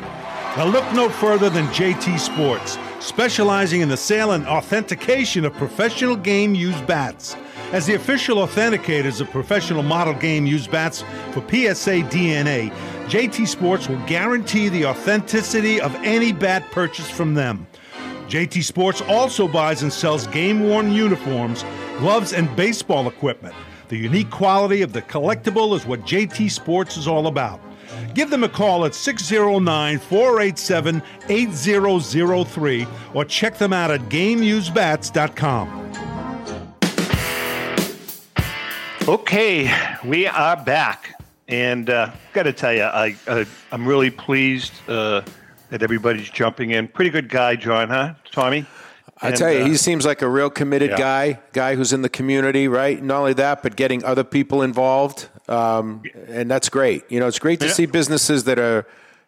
[0.57, 6.15] Now, look no further than JT Sports, specializing in the sale and authentication of professional
[6.17, 7.35] game used bats.
[7.73, 12.71] As the official authenticators of professional model game used bats for PSA DNA,
[13.09, 17.67] JT Sports will guarantee the authenticity of any bat purchased from them.
[18.29, 21.65] JT Sports also buys and sells game worn uniforms,
[21.99, 23.55] gloves, and baseball equipment.
[23.89, 27.61] The unique quality of the collectible is what JT Sports is all about.
[28.15, 35.84] Give them a call at 609 487 8003 or check them out at GameUseBats.com.
[39.07, 39.71] Okay,
[40.03, 45.21] we are back, and uh, got to tell you, I, I I'm really pleased uh,
[45.69, 46.89] that everybody's jumping in.
[46.89, 48.65] Pretty good guy, John, huh, Tommy?
[49.21, 50.97] I And, tell you, uh, he seems like a real committed yeah.
[50.97, 53.03] guy, guy who's in the community, right?
[53.03, 57.05] Not only that, but getting other people involved, um, and that's great.
[57.11, 57.73] You know, it's great to Yeah.
[57.73, 58.87] see businesses that are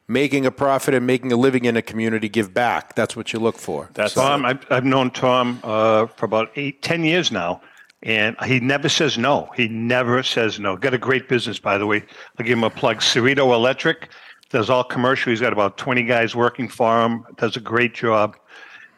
[0.08, 2.94] making a profit and making a living in a community give back.
[2.94, 3.90] That's what you look for.
[3.92, 7.60] That's Tom, I've, I've known Tom uh, for about eight, ten years now,
[8.06, 9.50] and he never says no.
[9.56, 10.76] He never says no.
[10.76, 12.04] Got a great business, by the way.
[12.38, 12.98] I'll give him a plug.
[12.98, 14.10] Cerrito Electric
[14.48, 15.30] does all commercial.
[15.30, 18.36] He's got about 20 guys working for him, does a great job.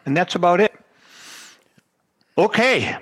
[0.05, 0.75] And that's about it.
[2.37, 2.99] Okay.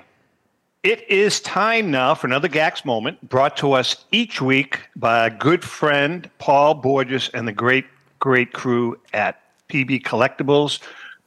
[0.81, 5.29] It is time now for another GACS moment brought to us each week by our
[5.29, 7.85] good friend Paul Borges and the great,
[8.19, 10.79] great crew at PB Collectibles.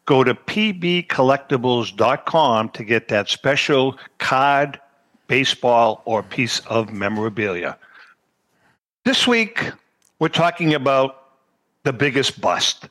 [0.07, 4.81] Go to pbcollectibles.com to get that special card
[5.31, 7.79] baseball, or piece of memorabilia.
[9.05, 9.71] This week,
[10.19, 11.23] we're talking about
[11.85, 12.89] the biggest bust.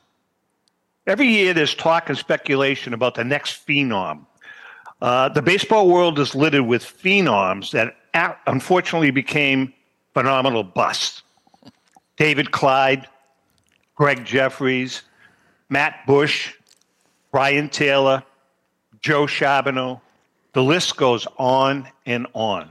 [1.06, 4.24] Every year, there's talk and speculation about the next phenom.
[5.02, 7.94] Uh, the baseball world is littered with phenoms that
[8.46, 9.74] unfortunately became
[10.14, 11.22] phenomenal busts.
[12.16, 13.06] David Clyde,
[13.96, 15.02] Gregg Jefferies,
[15.68, 16.54] Matt Bush,
[17.32, 18.22] Brian Taylor,
[19.00, 20.00] Joe Charboneau.
[20.52, 22.70] The list goes on and on.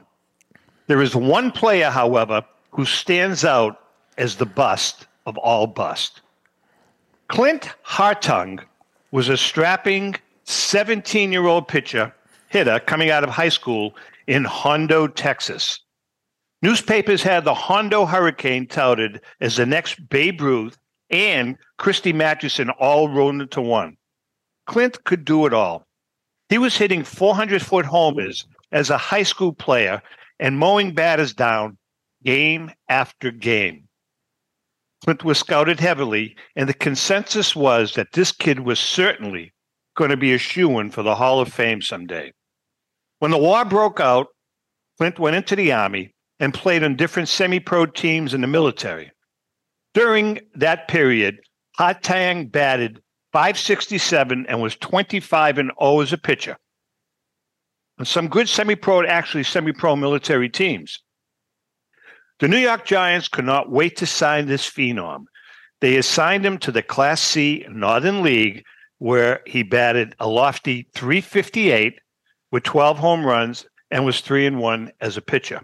[0.88, 3.80] There is one player, however, who stands out
[4.17, 6.22] as the bust of all bust.
[7.30, 8.60] Clint Hartung
[9.12, 12.13] was a strapping 17 year old pitcher,
[12.50, 13.95] hitter coming out of high school
[14.28, 15.80] in Hondo, Texas.
[16.62, 20.78] Newspapers had the Hondo Hurricane touted as the next Babe Ruth
[21.10, 23.95] and Christy Mathewson all rolled into one.
[24.69, 25.88] Clint could do it all.
[26.47, 29.99] He was hitting 400 foot homers as a high school player
[30.39, 31.79] and mowing batters down
[32.23, 33.88] game after game.
[35.03, 39.51] Clint was scouted heavily, and the consensus was that this kid was certainly
[39.97, 42.32] going to be a shoe in for the Hall of Fame someday.
[43.17, 44.27] When the war broke out,
[44.99, 49.12] Clint went into the Army and played on different semi pro teams in the military.
[49.95, 51.39] During that period,
[51.79, 53.01] Hartung batted
[53.32, 56.58] 567 and was 25 and 0 as a pitcher.
[57.98, 61.00] And some good semi pro, actually semi pro military teams.
[62.39, 65.26] The New York Giants could not wait to sign this phenom.
[65.82, 68.63] They assigned him to the Class C Northern League,
[68.98, 72.00] where he batted a lofty 358
[72.52, 75.62] with 12 home runs and was 3 and 1 as a pitcher.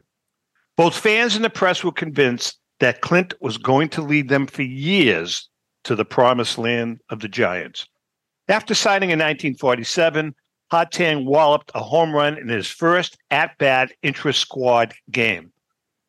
[0.78, 4.62] Both fans and the press were convinced that Clint was going to lead them for
[4.62, 5.50] years
[5.86, 7.88] to the promised land of the Giants.
[8.48, 10.36] After signing in 1947,
[10.72, 15.52] Hartung walloped a home run in his first at bat intra squad game.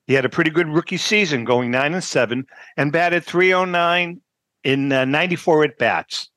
[0.06, 4.20] He had a pretty good rookie season, going nine and seven, and batted 309
[4.64, 6.30] in uh, 94 at bats.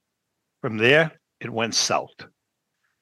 [0.61, 2.13] From there, it went south.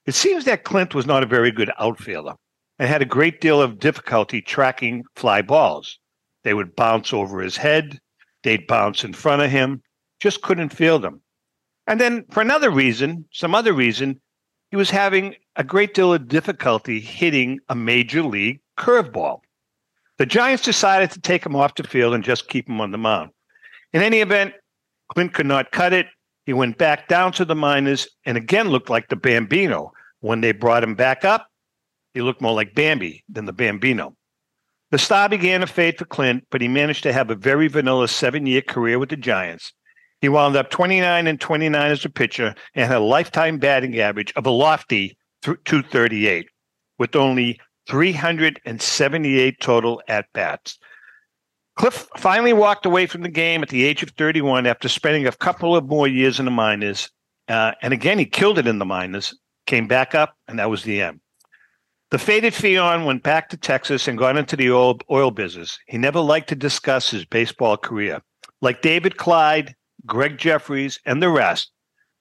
[0.06, 2.36] It seems that Clint was not a very good outfielder
[2.80, 6.00] and had a great deal of difficulty tracking fly balls.
[6.44, 8.00] They would bounce over his head,
[8.44, 9.82] they'd bounce in front of him,
[10.20, 11.22] just couldn't field them.
[11.86, 14.20] And then, for another reason, some other reason,
[14.70, 19.40] he was having a great deal of difficulty hitting a major league curveball.
[20.18, 22.98] The Giants decided to take him off the field and just keep him on the
[22.98, 23.32] mound.
[23.94, 24.54] In any event,
[25.14, 26.08] Clint could not cut it.
[26.46, 29.92] He went back down to the minors and again looked like the Bambino.
[30.20, 31.48] When they brought him back up,
[32.14, 34.16] he looked more like Bambi than the Bambino.
[34.90, 38.08] The star began to fade for Clint, but he managed to have a very vanilla
[38.08, 39.74] seven year career with the Giants.
[40.22, 44.34] He wound up 29 and 29 as a pitcher and had a lifetime batting average
[44.36, 46.48] of a lofty 238
[46.98, 50.78] with only 378 total at bats.
[51.78, 55.32] Cliff finally walked away from the game at the age of 31 after spending a
[55.32, 57.12] couple of more years in the minors.
[57.48, 60.84] Uh, and again, he killed it in the minors, came back up, and that was
[60.84, 61.20] the end.
[62.10, 65.78] The faded Fion went back to Texas and got into the oil, oil business.
[65.88, 68.22] He never liked to discuss his baseball career.
[68.62, 69.76] Like David Clyde,
[70.08, 71.72] Gregg Jefferies and the rest,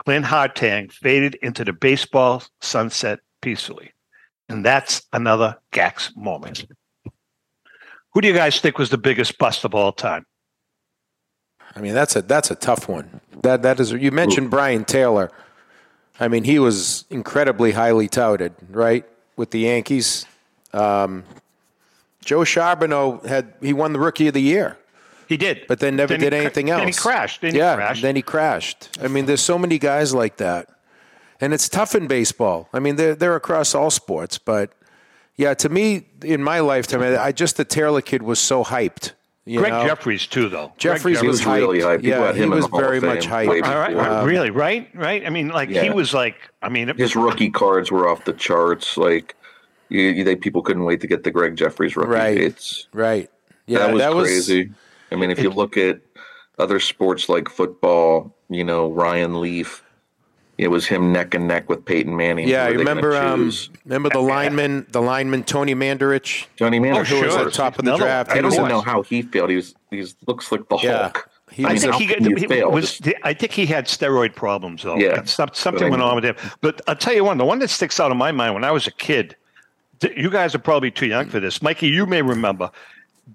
[0.04, 3.92] Clint Hartung faded into the baseball sunset peacefully.
[4.48, 6.66] And that's another GACS moment.
[8.12, 10.26] Who do you guys think was the biggest bust of all time?
[11.74, 13.20] I mean, that's a that's a tough one.
[13.42, 13.92] That that is.
[13.92, 15.30] You mentioned Brian Taylor.
[16.18, 19.04] I mean, he was incredibly highly touted, right,
[19.36, 20.24] with the Yankees.
[20.72, 21.24] Um,
[22.24, 24.78] Joe Charboneau had he won the Rookie of the Year.
[25.28, 26.80] He did, but then never then did he, anything else.
[26.80, 27.40] Then he crashed.
[27.40, 28.02] Then yeah, he crashed.
[28.02, 28.88] then he crashed.
[29.02, 30.68] I mean, there's so many guys like that
[31.40, 32.68] and it's tough in baseball.
[32.72, 34.72] I mean, they're they're across all sports, but
[35.36, 39.12] yeah, to me, in my lifetime, I just the Taylor kid was so hyped.
[39.44, 39.86] You Greg know?
[39.86, 40.72] Jefferies too, though.
[40.76, 42.02] Jefferies Greg was, Jefferies was really hyped.
[42.02, 43.62] People Yeah, he him was the Hall of very much hyped.
[43.64, 45.24] All right, Um, really, right, right.
[45.24, 48.32] I mean, like he was like, I mean, it, His rookie cards were off the
[48.32, 48.96] charts.
[48.96, 49.36] Like
[49.88, 52.10] you, you, they people couldn't wait to get the Greg Jefferies rookie.
[52.10, 52.38] Right.
[52.38, 53.30] It's Right.
[53.66, 54.70] Yeah, that was that was crazy.
[55.12, 56.00] I mean, if you look at
[56.58, 59.82] other sports like football, you know, Ryan Leaf,
[60.58, 62.48] it was him neck and neck with Peyton Manning.
[62.48, 63.16] Yeah, I were they gonna remember.
[63.16, 63.52] Um,
[63.84, 67.00] remember the lineman, the lineman Tony Mandarich, Johnny Manning.
[67.00, 67.46] Oh, who was sure.
[67.48, 68.30] at top of the Another- draft.
[68.30, 69.50] I don't even know how he failed.
[69.50, 71.02] He was he looks like the Yeah.
[71.02, 71.28] Hulk.
[71.52, 73.00] He I was mean, a- he, he was.
[73.22, 74.96] I think he had steroid problems though.
[74.96, 75.22] Yeah.
[75.24, 76.34] Something went on with him.
[76.60, 77.38] But I'll tell you one.
[77.38, 79.36] The one that sticks out in my mind when I was a kid.
[80.16, 81.86] You guys are probably too young for this, Mikey.
[81.88, 82.70] You may remember.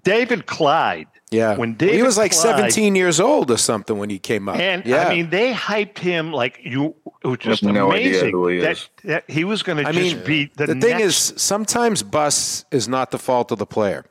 [0.04, 1.06] David Clyde.
[1.32, 1.56] Yeah.
[1.56, 4.56] When David he was like Clyde, 17 years old or something when he came up.
[4.56, 5.08] And yeah.
[5.08, 6.94] I mean, they hyped him like you.
[7.24, 8.88] It was just have no idea amazing who he that, is.
[9.04, 12.02] that he was going to I just mean, be the, the thing next- is, sometimes
[12.02, 14.04] bus is not the fault of the player.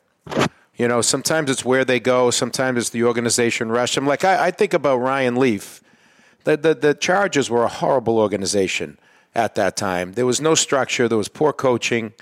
[0.75, 2.31] You know, sometimes it's where they go.
[2.31, 3.97] Sometimes it's the organization rush.
[3.97, 5.81] I'm like, I, I think about Ryan Leaf.
[6.43, 8.97] The, the the Chargers were a horrible organization
[9.35, 10.13] at that time.
[10.13, 11.07] There was no structure.
[11.07, 12.13] There was poor coaching.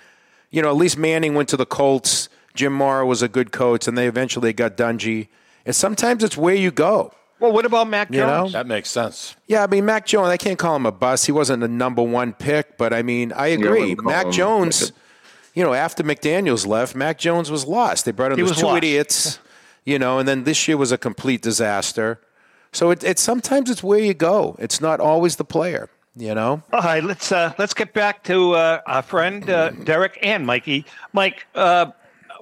[0.51, 2.27] You know, at least Manning went to the Colts.
[2.59, 5.29] Jim Mora was a good coach, and they eventually got Dungy.
[5.65, 7.13] And sometimes it's where you go.
[7.39, 8.27] well, what about Mac You know?
[8.41, 8.53] Jones?
[8.53, 9.35] That makes sense.
[9.47, 10.27] Yeah, I mean Mac Jones.
[10.29, 11.25] I can't call him a bust.
[11.25, 13.95] He wasn't the number one pick, but I mean I agree.
[13.95, 14.91] wouldn't Mac Jones.
[15.53, 18.05] You know, after McDaniels left, Mac Jones was lost.
[18.05, 18.77] They brought in He those two lost.
[18.77, 19.39] idiots.
[19.85, 22.19] You know, and then this year was a complete disaster.
[22.71, 24.55] So it, it's sometimes it's where you go.
[24.59, 25.89] It's not always the player.
[26.15, 26.61] You know.
[26.73, 30.85] All right, let's uh, let's get back to uh, our friend uh, Derek and Mikey.
[31.13, 31.87] Mike, uh,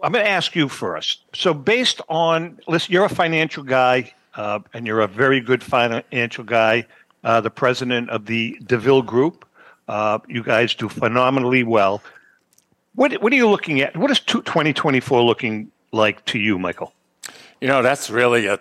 [0.04, 1.22] I'm going to ask you first.
[1.34, 6.44] So, based on listen, you're a financial guy, uh, and you're a very good financial
[6.44, 6.86] guy.
[7.24, 9.46] Uh, the president of the DeVille Group.
[9.88, 12.02] Uh, you guys do phenomenally well.
[12.96, 13.96] What what are you looking at?
[13.98, 16.94] What is two- 2024 looking like to you, Michael?
[17.62, 18.60] You know, that's really a,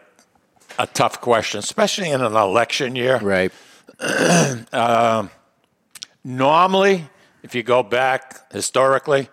[0.78, 3.18] a tough question, especially in an election year.
[3.18, 3.52] Right.
[6.24, 7.08] Normally,
[7.42, 9.28] if you go back historically,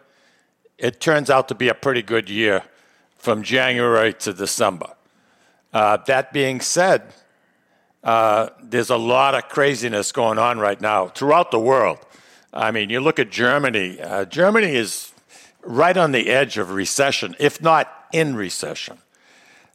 [0.83, 2.61] it turns out to be a pretty good year
[3.15, 4.89] from January to December.
[5.71, 7.01] Uh, that being said,
[8.03, 11.99] uh, there's a lot of craziness going on right now throughout the world.
[12.53, 14.01] I mean, you look at Germany.
[14.01, 15.13] Uh, Germany is
[15.61, 18.97] right on the edge of recession, if not in recession.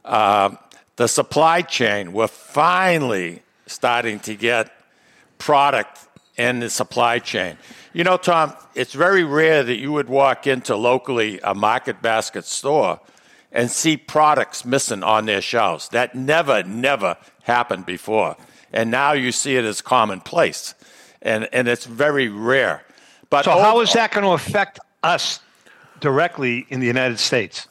[0.04, 0.56] Uh,
[0.96, 4.70] the supply chain, we're finally starting to get
[5.38, 6.06] product
[6.38, 7.59] in the supply chain.
[7.92, 12.44] You know, Tom, it's very rare that you would walk into locally a market basket
[12.44, 13.01] store
[13.51, 15.88] and see products missing on their shelves.
[15.88, 18.37] That never, never happened before.
[18.72, 20.74] And now you see it as commonplace.
[21.22, 22.85] And, and it's very rare.
[23.31, 25.40] But So, how is that going to affect us
[26.01, 27.66] directly in the United States?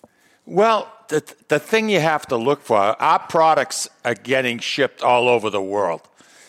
[0.46, 5.30] Well, the, the thing you have to look for, our products are getting shipped all
[5.30, 6.02] over the world.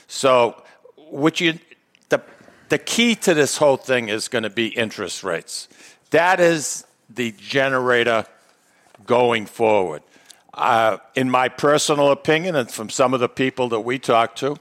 [0.09, 0.63] So,
[0.97, 1.59] what you,
[2.69, 5.69] the, key to this whole thing is going to be interest rates.
[6.11, 8.27] That is the generator
[9.07, 10.03] going forward.
[10.55, 14.57] Uh, in my personal opinion, and from some of the people that we talk to,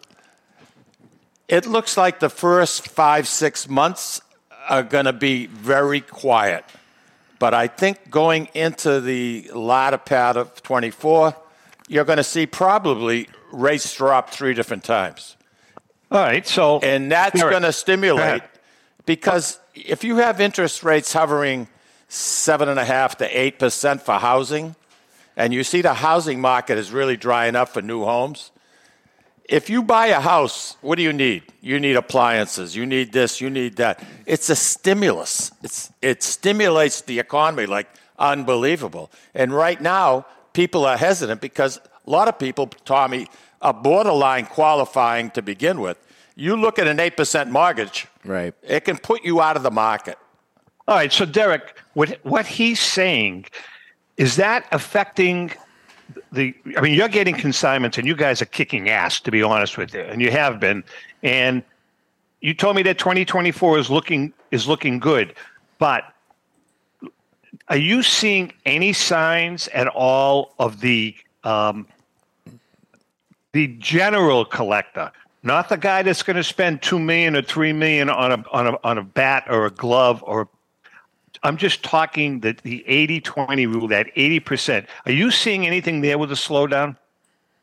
[1.48, 4.22] it looks like the first five, six months
[4.68, 6.66] are going to be very quiet.
[7.40, 11.36] But I think going into the latter part of 24,
[11.88, 15.38] you're going to see probably rates drop three different times.
[16.10, 18.42] All right, so And that's going to stimulate
[19.06, 21.68] because if you have interest rates hovering
[22.08, 24.76] seven and a half to eight percent for housing,
[25.36, 28.52] and you see the housing market is really drying up for new homes.
[29.48, 31.44] If you buy a house, what do you need?
[31.62, 32.76] You need appliances.
[32.76, 33.40] You need this.
[33.40, 34.04] You need that.
[34.26, 35.52] It's a stimulus.
[35.64, 39.12] It's it stimulates the economy like unbelievable.
[39.34, 43.28] And right now, people are hesitant because a lot of people, Tommy,
[43.62, 45.98] are borderline qualifying to begin with.
[46.36, 48.54] You look at an eight percent mortgage, Right.
[48.62, 50.18] It can put you out of the market.
[50.88, 53.46] All right, so Derek, what what he's saying
[54.18, 55.52] is that affecting
[56.32, 56.54] the?
[56.78, 59.94] I mean, you're getting consignments, and you guys are kicking ass, to be honest with
[59.94, 60.84] you, and you have been.
[61.24, 61.64] And
[62.42, 65.34] you told me that 2024 is looking is looking good,
[65.80, 66.04] but
[67.70, 71.88] are you seeing any signs at all of the um,
[73.58, 78.08] the general collector, not the guy that's going to spend two million or three million
[78.08, 80.48] on a on a on a bat or a glove or
[81.42, 84.86] I'm just talking the the 80-20 rule, that 80%.
[85.08, 86.98] Are you seeing anything there with a slowdown?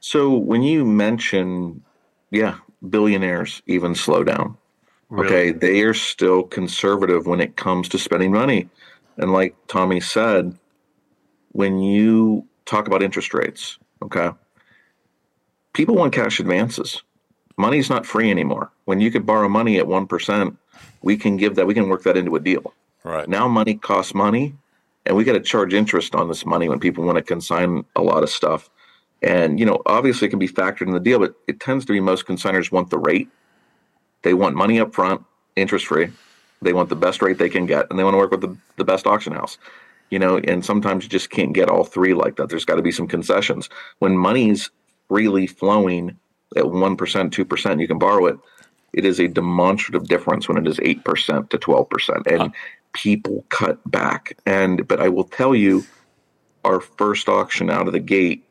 [0.01, 1.81] So when you mention,
[2.33, 2.57] yeah,
[2.89, 4.57] billionaires even slow down.
[5.13, 8.69] Okay, they are still conservative when it comes to spending money.
[9.17, 10.59] And like Tommy said,
[11.53, 14.31] when you talk about interest rates, okay,
[15.75, 17.03] people want cash advances.
[17.59, 18.71] Money's not free anymore.
[18.87, 20.57] When you could borrow money at 1%,
[21.03, 22.73] we can give that, we can work that into a deal.
[23.05, 23.29] Right.
[23.29, 24.55] Now money costs money,
[25.05, 28.03] and we got to charge interest on this money when people want to consign a
[28.03, 28.71] lot of stuff.
[29.23, 31.93] And you know, obviously, it can be factored in the deal, but it tends to
[31.93, 33.29] be most consigners want the rate.
[34.23, 35.23] They want money up front,
[35.55, 36.09] interest free.
[36.63, 38.57] They want the best rate they can get, and they want to work with the,
[38.77, 39.59] the best auction house.
[40.09, 42.49] You know, and sometimes you just can't get all three like that.
[42.49, 43.69] There's got to be some concessions.
[43.99, 44.71] When money's
[45.09, 46.17] freely flowing
[46.57, 48.39] at one percent, two percent, you can borrow it.
[48.93, 52.53] It is a demonstrative difference when it is eight percent to twelve percent, and
[52.93, 54.37] people cut back.
[54.47, 55.85] And but I will tell you,
[56.65, 58.45] our first auction out of the gate,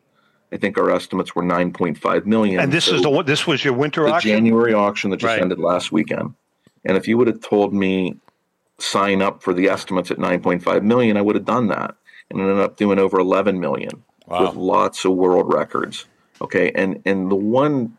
[0.52, 2.60] I think our estimates were 9.5 million.
[2.60, 3.26] And this So is the one.
[3.26, 4.32] This was your winter the auction.
[4.32, 5.42] January auction that just Right.
[5.42, 6.36] ended last weekend.
[6.86, 8.18] And if you would have told me
[8.80, 11.96] sign up for the estimates at 9.5 million, I would have done that
[12.30, 16.06] and ended up doing over 11 million with lots of world records.
[16.44, 17.98] Okay, and and the one,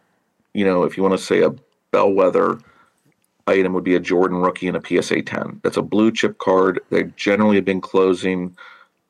[0.53, 1.55] you know, if you want to say a
[1.90, 2.59] bellwether
[3.47, 5.61] item would be a Jordan rookie and a PSA 10.
[5.62, 6.80] That's a blue chip card.
[6.90, 8.57] They generally have been closing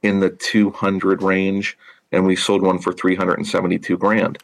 [0.03, 1.79] in the 200 range,
[2.13, 4.39] and we sold one for 372 grand.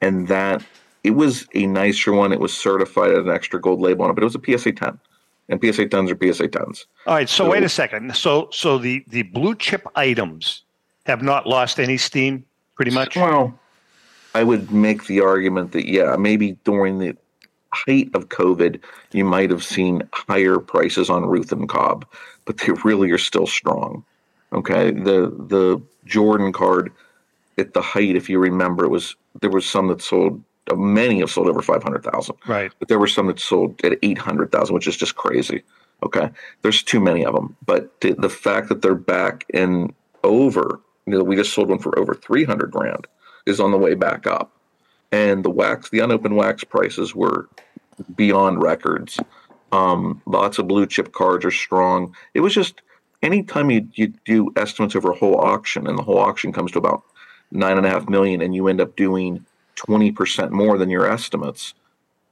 [0.00, 0.64] And that
[1.04, 2.32] it was a nicer one.
[2.32, 4.72] It was certified at an extra gold label on it, but it was a PSA
[4.72, 4.98] 10.
[5.48, 6.86] And PSA 10s are PSA 10s.
[7.06, 7.28] All right.
[7.28, 8.14] So, So- wait a second.
[8.16, 10.62] So so the the blue chip items
[11.06, 12.44] have not lost any steam,
[12.74, 13.14] pretty much.
[13.14, 13.56] Well,
[14.36, 17.16] I would make the argument that yeah, maybe during the
[17.72, 18.80] height of COVID,
[19.12, 22.06] you might have seen higher prices on Ruth and Cobb,
[22.44, 24.04] but they really are still strong.
[24.52, 25.18] Okay, the
[25.54, 26.92] the Jordan card
[27.58, 30.42] at the height, if you remember, it was there was some that sold.
[30.70, 32.72] Uh, many have sold over five hundred thousand, Right.
[32.78, 35.62] but there were some that sold at eight hundred thousand, which is just crazy.
[36.02, 36.28] Okay,
[36.62, 41.12] there's too many of them, but the, the fact that they're back and over, you
[41.16, 43.06] know, we just sold one for over three hundred grand,
[43.46, 44.52] is on the way back up,
[45.12, 47.48] and the wax, the unopened wax prices were
[48.14, 49.18] beyond records.
[49.72, 52.14] Um, lots of blue chip cards are strong.
[52.34, 52.82] It was just
[53.22, 56.78] anytime you you do estimates over a whole auction, and the whole auction comes to
[56.78, 57.02] about
[57.50, 59.44] nine and a half million, and you end up doing
[59.74, 61.74] twenty percent more than your estimates.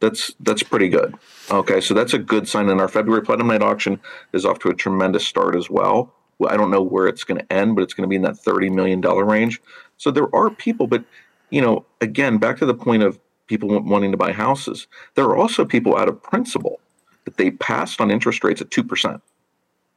[0.01, 1.15] That's that's pretty good.
[1.51, 2.69] Okay, so that's a good sign.
[2.69, 4.01] And our February Platinum Night auction
[4.33, 6.13] is off to a tremendous start as well.
[6.49, 8.39] I don't know where it's going to end, but it's going to be in that
[8.39, 9.61] thirty million dollar range.
[9.97, 11.05] So there are people, but
[11.51, 14.87] you know, again, back to the point of people wanting to buy houses.
[15.15, 16.81] There are also people out of principle
[17.25, 19.23] that they passed on interest rates at two percent.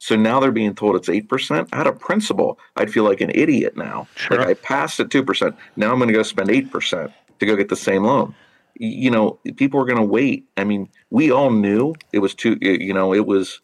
[0.00, 1.68] So now they're being told it's eight percent.
[1.72, 4.06] Out of principle, I'd feel like an idiot now.
[4.14, 4.38] Sure.
[4.38, 5.56] Like I passed at two percent.
[5.76, 7.10] Now I'm going to go spend eight percent
[7.40, 8.34] to go get the same loan.
[8.80, 10.48] You know, people are going to wait.
[10.56, 12.56] I mean, we all knew it was too.
[12.60, 13.60] You know, it was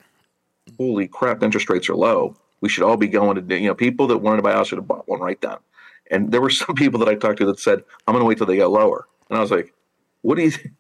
[0.77, 1.43] holy crap.
[1.43, 2.37] Interest rates are low.
[2.65, 3.61] We should all be going to.
[3.61, 5.59] You know, people that wanted to buy a house should have bought one right then.
[6.11, 8.39] And there were some people that I talked to that said, "I'm going to wait
[8.39, 9.75] till they get lower." And I was like,
[10.23, 10.73] "What do you?" think?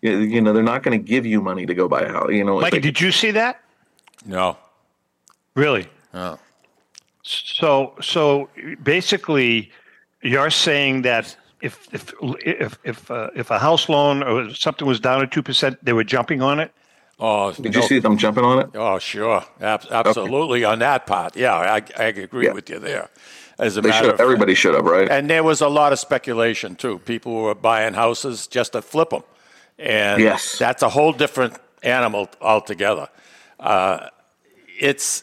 [0.00, 2.30] You you know, they're not going to give you money to go buy a house.
[2.30, 3.60] You know, it's Mikey, like- did you see that?
[4.24, 4.56] No.
[5.54, 5.88] Really?
[6.14, 6.38] Oh.
[7.22, 8.48] So so
[8.82, 9.70] basically,
[10.22, 15.00] you're saying that if if if if uh, if a house loan or something was
[15.00, 16.72] down at two percent, they were jumping on it.
[17.18, 18.70] Oh, Did you see them jumping on it?
[18.74, 21.34] Oh, sure, Ab- absolutely on that part.
[21.34, 22.52] Yeah, I, I agree Yeah.
[22.52, 23.08] with you there.
[23.58, 24.20] As a They matter of.
[24.20, 25.08] Everybody should have, right?
[25.08, 26.98] And there was a lot of speculation too.
[27.00, 29.22] People were buying houses just to flip them,
[29.78, 30.58] and Yes.
[30.58, 33.08] that's a whole different animal altogether.
[33.58, 34.08] Uh,
[34.78, 35.22] it's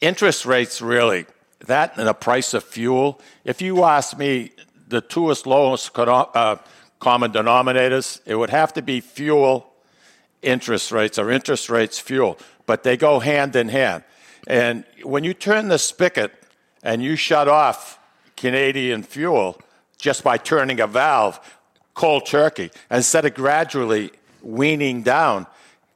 [0.00, 1.26] interest rates really
[1.66, 3.20] that and the price of fuel.
[3.44, 4.52] If you ask me,
[4.88, 6.56] the two lowest uh,
[6.98, 9.69] common denominators, it would have to be fuel
[10.42, 14.04] interest rates or interest rates fuel, but they go hand in hand.
[14.46, 16.32] And when you turn the spigot
[16.82, 17.98] and you shut off
[18.36, 19.60] Canadian fuel
[19.98, 21.38] just by turning a valve,
[21.94, 24.10] cold turkey, instead of gradually
[24.42, 25.46] weaning down,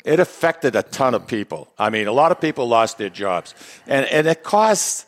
[0.05, 1.73] it affected a ton of people.
[1.79, 3.55] I mean, a lot of people lost their jobs.
[3.87, 5.07] And, and it caused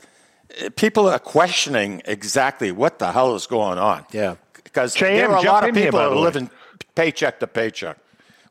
[0.76, 4.06] people are questioning exactly what the hell is going on.
[4.12, 4.36] Yeah.
[4.54, 6.50] Because JM, there are a lot of in here, people that the are living
[6.94, 7.98] paycheck to paycheck.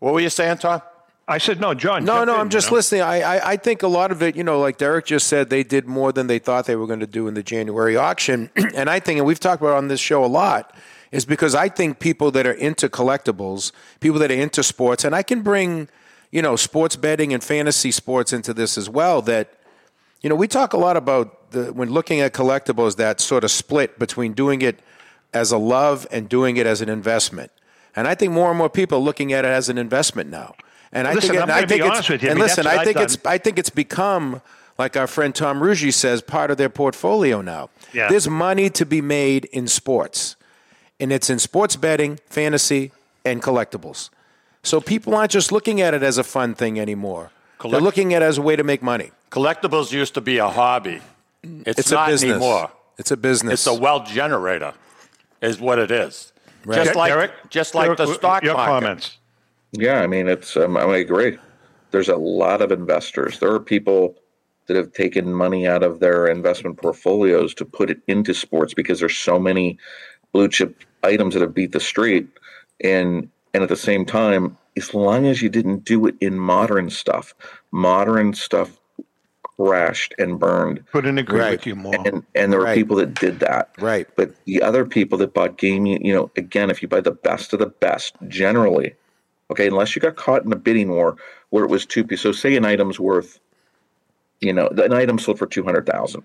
[0.05, 0.83] What were you saying, Tom?
[1.27, 2.05] I said no, John.
[2.05, 2.75] No, no, in, I'm you just know?
[2.75, 3.01] listening.
[3.01, 5.63] I, I, I think a lot of it, you know, like Derek just said, they
[5.63, 8.51] did more than they thought they were going to do in the January auction.
[8.75, 10.75] and I think, and we've talked about it on this show a lot,
[11.11, 15.15] is because I think people that are into collectibles, people that are into sports, and
[15.15, 15.89] I can bring,
[16.29, 19.53] you know, sports betting and fantasy sports into this as well, that,
[20.21, 23.49] you know, we talk a lot about the, when looking at collectibles, that sort of
[23.49, 24.81] split between doing it
[25.33, 27.51] as a love and doing it as an investment.
[27.95, 30.55] And I think more and more people are looking at it as an investment now.
[30.91, 32.15] And I Listen, think, I'm and I think it's, you.
[32.15, 33.17] I and listen, I think it's.
[33.25, 34.41] I think it's become
[34.77, 37.69] like our friend Tom Ruggi says, part of their portfolio now.
[37.93, 38.09] Yeah.
[38.09, 40.35] There's money to be made in sports,
[40.99, 42.91] and it's in sports betting, fantasy,
[43.25, 44.09] and collectibles.
[44.63, 47.31] So people aren't just looking at it as a fun thing anymore.
[47.61, 49.11] They're looking at it as a way to make money.
[49.31, 51.01] Collectibles used to be a hobby.
[51.43, 52.31] It's, It's not a business.
[52.31, 52.71] anymore.
[52.97, 53.53] It's a business.
[53.53, 54.73] It's a wealth generator,
[55.41, 56.31] is what it is.
[56.65, 56.83] Right.
[56.83, 58.71] Just like Derek, just like Derek, the stock your market.
[58.71, 59.17] comments.
[59.71, 60.57] Yeah, I mean, it's.
[60.57, 61.37] Um, I agree.
[61.91, 63.39] There's a lot of investors.
[63.39, 64.15] There are people
[64.67, 68.99] that have taken money out of their investment portfolios to put it into sports because
[68.99, 69.77] there's so many
[70.33, 72.27] blue chip items that have beat the street,
[72.83, 76.89] and and at the same time, as long as you didn't do it in modern
[76.89, 77.33] stuff,
[77.71, 78.79] modern stuff
[79.59, 80.83] crashed and burned.
[80.91, 81.51] Couldn't agree Right.
[81.51, 81.95] with you more.
[82.05, 82.75] And and there were Right.
[82.75, 83.71] people that did that.
[83.79, 84.07] Right.
[84.15, 87.53] But the other people that bought gaming, you know, again, if you buy the best
[87.53, 88.95] of the best, generally,
[89.51, 91.15] okay, unless you got caught in a bidding war
[91.49, 92.23] where it was two pieces.
[92.23, 93.39] So say an item's worth,
[94.41, 96.23] you know, an item sold for two hundred thousand,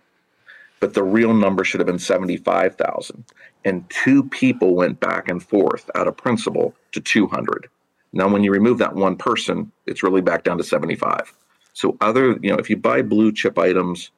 [0.80, 3.24] but the real number should have been seventy five thousand,
[3.64, 7.68] and two people went back and forth out of principle to two hundred.
[8.12, 11.32] Now, when you remove that one person, it's really back down to seventy five.
[11.72, 14.10] So other, you know, if you buy blue chip items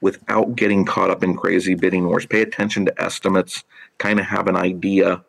[0.00, 2.26] without getting caught up in crazy bidding wars.
[2.26, 3.64] Pay attention to estimates,
[3.98, 5.24] kind of have an idea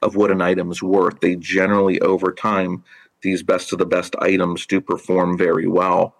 [0.00, 1.20] of what an item's worth.
[1.20, 2.84] They generally, over time,
[3.22, 6.14] these best of the best items do perform very well.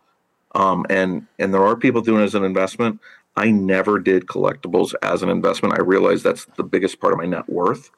[0.55, 3.01] Um, and and there are people doing it as an investment.
[3.37, 5.79] I never did collectibles as an investment.
[5.79, 7.91] I realize that's the biggest part of my net worth,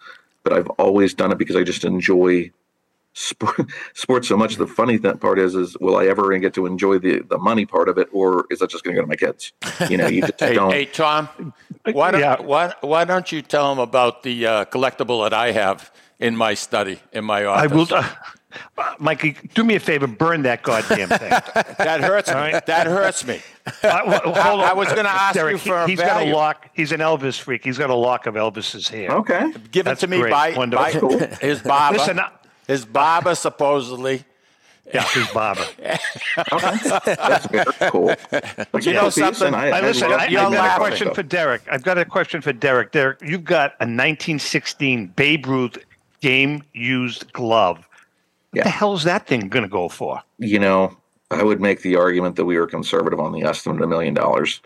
[0.44, 2.52] but I've always done it because I just enjoy
[3.14, 3.56] sport,
[3.94, 4.56] sports so much.
[4.56, 7.64] The funny th- part is, is will I ever get to enjoy the the money
[7.66, 9.52] part of it, or is that just going to go to my kids?
[9.90, 10.70] You know, you just Hey, don't.
[10.70, 11.28] hey, Tom,
[11.92, 12.40] why don't, Yeah.
[12.40, 15.90] why, why don't you tell them about the uh, collectible that I have
[16.20, 17.62] in my study, in my office?
[17.72, 17.90] I office?
[17.90, 17.98] will.
[17.98, 21.30] Uh, Mikey, do me a favor, burn that goddamn thing.
[21.78, 22.34] That hurts me.
[22.34, 22.64] right.
[22.66, 23.40] That hurts me.
[23.82, 24.60] Uh, well, hold on.
[24.60, 26.70] I was gonna ask Derek, you for a he, He's got a lock.
[26.72, 27.64] He's an Elvis freak.
[27.64, 29.10] He's got a lock of Elvis's hair.
[29.10, 29.52] Okay.
[29.72, 30.30] Give That's it to me great.
[30.30, 31.18] by, by Wonderful.
[31.40, 31.98] his barber.
[31.98, 32.20] Listen,
[32.66, 34.24] his barber supposedly.
[34.92, 35.64] Yeah, his barber.
[36.36, 38.14] That's very cool.
[38.70, 39.54] But You know something?
[39.54, 40.10] I, I listen.
[40.10, 40.78] love I, I've got a laughing.
[40.78, 41.62] question for Derek.
[41.70, 42.92] I've got a question for Derek.
[42.92, 45.78] Derek, you've got a 1916 Babe Ruth
[46.20, 47.78] game used glove.
[47.78, 47.86] What
[48.58, 48.62] Yeah.
[48.64, 50.22] the hell's that thing going to go for?
[50.38, 50.96] you know,
[51.30, 54.14] I would make the argument that we were conservative on the estimate of a million
[54.14, 54.60] dollars.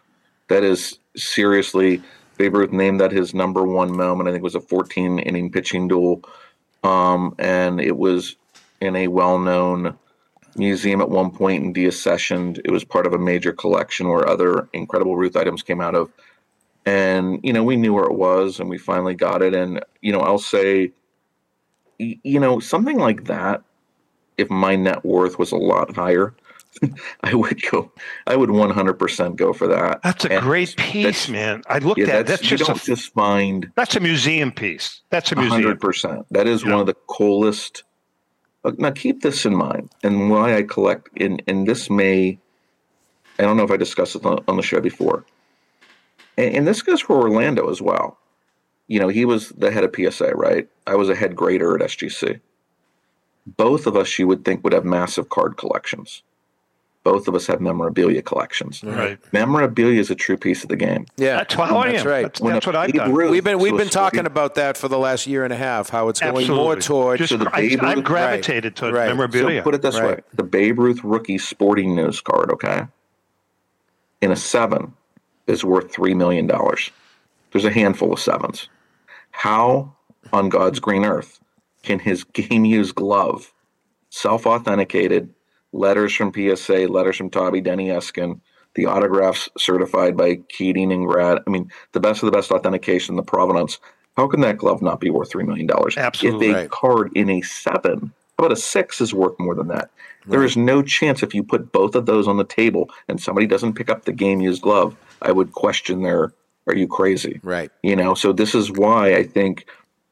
[0.49, 2.03] That is seriously,
[2.37, 4.29] Babe Ruth named that his number one moment.
[4.29, 6.23] I think it was a 14 inning pitching duel.
[6.85, 8.37] Um, and it was
[8.81, 9.99] in a well known
[10.57, 12.61] museum at one point in deaccessioned.
[12.65, 16.11] It was part of a major collection where other incredible Ruth items came out of.
[16.87, 19.55] And, you know, we knew where it was and we finally got it.
[19.55, 20.93] And, you know, I'll say,
[21.99, 23.63] you know, something like that
[24.39, 26.35] if my net worth was a lot higher,
[27.23, 27.93] I would go.
[28.27, 30.03] I would 100% go for that.
[30.03, 31.63] That's a And great piece, man.
[31.69, 34.53] I looked Yeah, at that's, That's you just a don't just find that's a museum
[34.53, 35.03] piece.
[35.11, 35.79] That's a museum.
[35.79, 36.25] 100%.
[36.31, 36.73] That is Yeah.
[36.73, 37.85] one of the coolest.
[38.65, 41.09] uh, Now keep this in mind, and why I collect.
[41.21, 42.41] And and this may,
[43.39, 45.27] I don't know if I discussed it on, on the show before.
[46.37, 48.19] And, and this goes for Orlando as well.
[48.89, 50.69] You know, he was the head of PSA, right?
[50.87, 52.41] I was a head grader at SGC.
[53.47, 56.23] Both of us, you would think, would have massive card collections.
[57.05, 58.83] Both of us have memorabilia collections.
[58.85, 59.19] Right.
[59.33, 61.07] Memorabilia is a true piece of the game.
[61.17, 62.23] Yeah, That's how I that's right.
[62.25, 63.15] That's, that's what I've Babe done.
[63.15, 65.53] Ruth We've been we've was been talking 40 about that for the last year and
[65.53, 65.89] a half.
[65.89, 66.81] How it's going more Absolutely.
[66.83, 69.09] towards Just, So the I, Babe I've Ruth- gravitated to Right.
[69.09, 69.61] memorabilia.
[69.61, 70.17] So put it this Right.
[70.19, 72.83] way: the Babe Ruth rookie sporting news card, okay,
[74.21, 74.93] in a seven
[75.47, 76.91] is worth three million dollars.
[77.53, 78.69] There's a handful of sevens.
[79.31, 79.95] How
[80.33, 81.41] on God's green earth
[81.85, 83.53] can his game use glove,
[84.11, 85.33] self authenticated,
[85.73, 88.41] letters from PSA, letters from Toby Denny Eskin,
[88.75, 91.39] the autographs certified by Keating and Grad?
[91.47, 93.79] I mean, the best of the best authentication, the provenance.
[94.17, 95.97] How can that glove not be worth three million dollars?
[95.97, 96.49] Absolutely.
[96.49, 96.71] If a Right.
[96.71, 99.91] card in a seven, how about a six, is worth more than that?
[100.27, 103.47] There is no chance if you put both of those on the table and somebody
[103.47, 106.35] doesn't pick up the game used glove, I would question their
[106.67, 107.41] are you crazy?
[107.43, 107.71] right.
[107.83, 109.67] You know, so this is why I think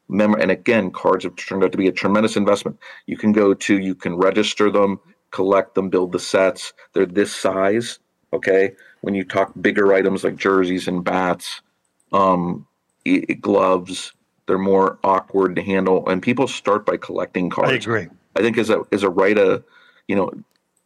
[0.08, 2.78] mem- and again, cards have turned out to be a tremendous investment.
[3.06, 4.98] You can go to, you can register them,
[5.30, 6.72] collect them, build the sets.
[6.92, 7.98] They're this size.
[8.32, 8.72] Okay.
[9.00, 11.60] When you talk bigger items like jerseys and bats,
[12.12, 12.66] um,
[13.06, 14.12] i- i- gloves,
[14.46, 16.08] they're more awkward to handle.
[16.08, 17.70] And people start by collecting cards.
[17.70, 18.08] I agree.
[18.36, 19.62] I think as a as a writer,
[20.08, 20.30] you know,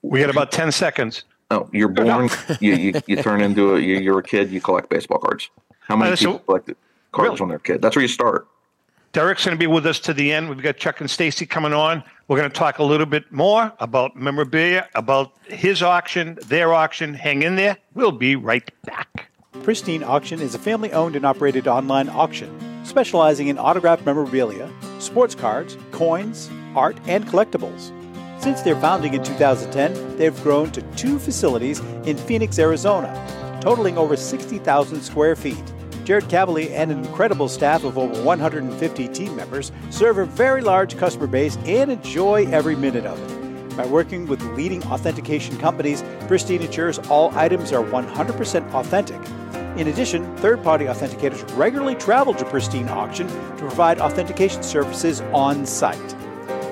[0.03, 1.25] We got about 10 seconds.
[1.51, 2.29] Oh, you're born.
[2.61, 4.51] you, you you turn into a you, you're a kid.
[4.51, 5.51] You collect baseball cards.
[5.81, 6.67] How many Uh, so- people collect
[7.13, 7.41] cards Really?
[7.41, 7.83] when they're a kid?
[7.83, 8.47] That's where you start.
[9.13, 10.49] Derek's going to be with us to the end.
[10.49, 12.05] We've got Chuck and Stacy coming on.
[12.29, 17.15] We're going to talk a little bit more about memorabilia, about his auction, their auction.
[17.15, 17.77] Hang in there.
[17.95, 19.31] We'll be right back.
[19.65, 25.35] Pristine Auction is a family owned and operated online auction specializing in autographed memorabilia, sports
[25.35, 27.93] cards, coins, art, and collectibles.
[28.43, 33.11] Since their founding in 2010, they've grown to two facilities in Phoenix, Arizona,
[33.61, 35.63] totaling over 60,000 square feet.
[36.11, 40.97] Jared Cavalier and an incredible staff of over 150 team members serve a very large
[40.97, 43.77] customer base and enjoy every minute of it.
[43.77, 49.21] By working with leading authentication companies, Pristine ensures all items are 100% authentic.
[49.79, 55.65] In addition, third party authenticators regularly travel to Pristine Auction to provide authentication services on
[55.65, 56.17] site.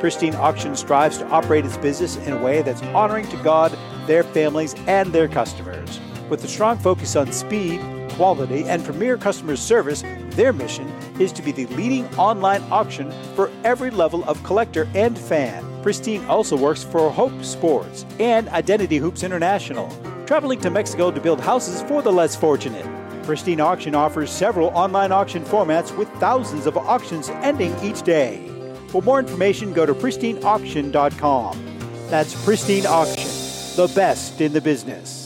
[0.00, 3.78] Pristine Auction strives to operate its business in a way that's honoring to God,
[4.08, 6.00] their families, and their customers.
[6.28, 7.80] With a strong focus on speed,
[8.18, 10.88] quality, and premier customer service, their mission
[11.20, 15.64] is to be the leading online auction for every level of collector and fan.
[15.84, 19.88] Pristine also works for Hope Sports and Identity Hoops International,
[20.26, 22.84] traveling to Mexico to build houses for the less fortunate.
[23.22, 28.50] Pristine Auction offers several online auction formats with thousands of auctions ending each day.
[28.88, 31.78] For more information, go to pristineauction.com.
[32.08, 33.28] That's Pristine Auction,
[33.76, 35.17] the best in the business.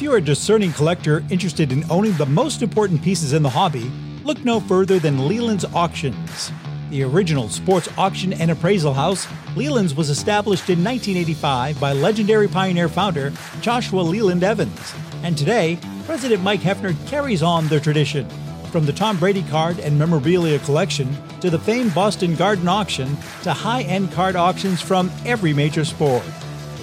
[0.00, 3.50] If you are a discerning collector interested in owning the most important pieces in the
[3.50, 3.92] hobby,
[4.24, 6.50] look no further than Leland's Auctions.
[6.88, 12.88] The original sports auction and appraisal house, Leland's was established in 1985 by legendary Pioneer
[12.88, 13.30] founder
[13.60, 14.94] Joshua Leland Evans.
[15.22, 18.26] And today, President Mike Heffner carries on the tradition.
[18.72, 23.52] From the Tom Brady card and memorabilia collection to the famed Boston Garden auction to
[23.52, 26.24] high end card auctions from every major sport,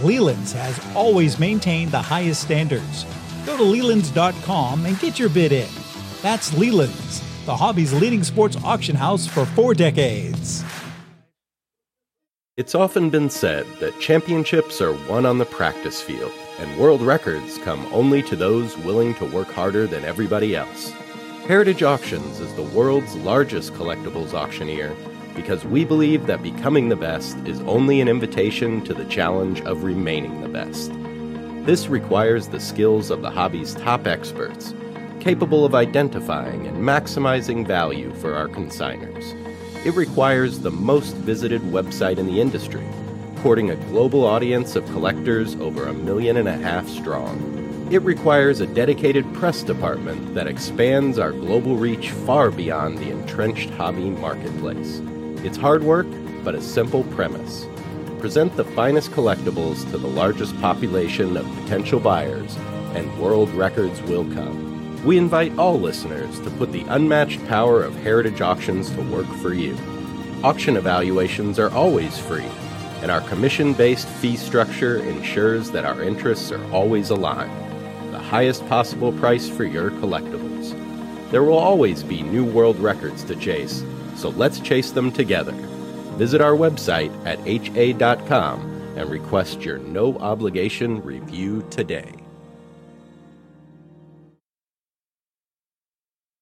[0.04, 3.06] Leland's has always maintained the highest standards.
[3.46, 5.70] Go to Leland's.com and get your bid in.
[6.22, 10.64] That's Leland's, the hobby's leading sports auction house for four decades.
[12.58, 17.58] It's often been said that championships are won on the practice field, and world records
[17.60, 20.92] come only to those willing to work harder than everybody else.
[21.48, 24.96] Heritage Auctions is the world's largest collectibles auctioneer
[25.38, 29.84] because we believe that becoming the best is only an invitation to the challenge of
[29.84, 30.92] remaining the best.
[31.66, 34.74] This requires the skills of the hobby's top experts,
[35.20, 39.36] capable of identifying and maximizing value for our consigners.
[39.86, 42.86] It requires the most visited website in the industry,
[43.38, 47.88] courting a global audience of collectors over a million and a half strong.
[47.92, 53.70] It requires a dedicated press department that expands our global reach far beyond the entrenched
[53.70, 55.00] hobby marketplace.
[55.44, 56.08] It's hard work,
[56.44, 57.66] but a simple premise.
[58.20, 62.56] Present the finest collectibles to the largest population of potential buyers,
[62.96, 65.04] and world records will come.
[65.06, 69.54] We invite all listeners to put the unmatched power of Heritage Auctions to work for
[69.54, 69.78] you.
[70.44, 72.50] Auction evaluations are always free,
[73.02, 77.52] and our commission based fee structure ensures that our interests are always aligned
[78.12, 80.74] the highest possible price for your collectibles.
[81.30, 83.84] There will always be new world records to chase,
[84.18, 85.54] so let's chase them together.
[86.18, 88.60] Visit our website at ha.com
[88.98, 92.12] and request your no obligation review today.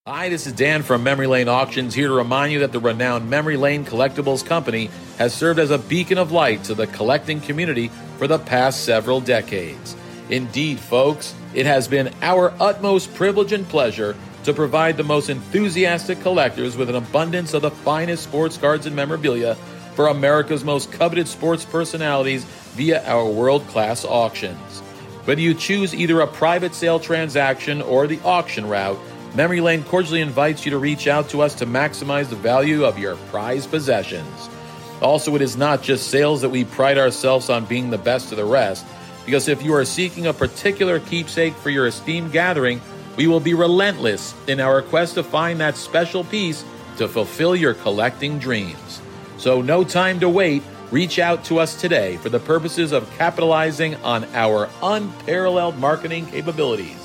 [0.07, 3.27] Hi, this is Dan from Memory Lane Auctions here to remind you that the renowned
[3.27, 7.89] Memory Lane Collectibles Company has served as a beacon of light to the collecting community
[8.19, 9.95] for the past several decades.
[10.29, 14.15] Indeed, folks, it has been our utmost privilege and pleasure
[14.45, 18.95] to provide the most enthusiastic collectors with an abundance of the finest sports cards and
[18.95, 19.55] memorabilia
[19.95, 22.43] for America's most coveted sports personalities
[22.75, 24.81] via our world class auctions.
[25.25, 28.99] Whether you choose either a private sale transaction or the auction route,
[29.33, 32.99] Memory Lane cordially invites you to reach out to us to maximize the value of
[32.99, 34.49] your prized possessions.
[35.01, 38.37] Also, it is not just sales that we pride ourselves on being the best of
[38.37, 38.85] the rest.
[39.25, 42.79] Because if you are seeking a particular keepsake for your esteemed gathering,
[43.17, 46.63] we will be relentless in our quest to find that special piece
[46.97, 49.01] to fulfill your collecting dreams.
[49.37, 50.63] So, no time to wait.
[50.91, 56.99] Reach out to us today for the purposes of capitalizing on our unparalleled marketing capabilities.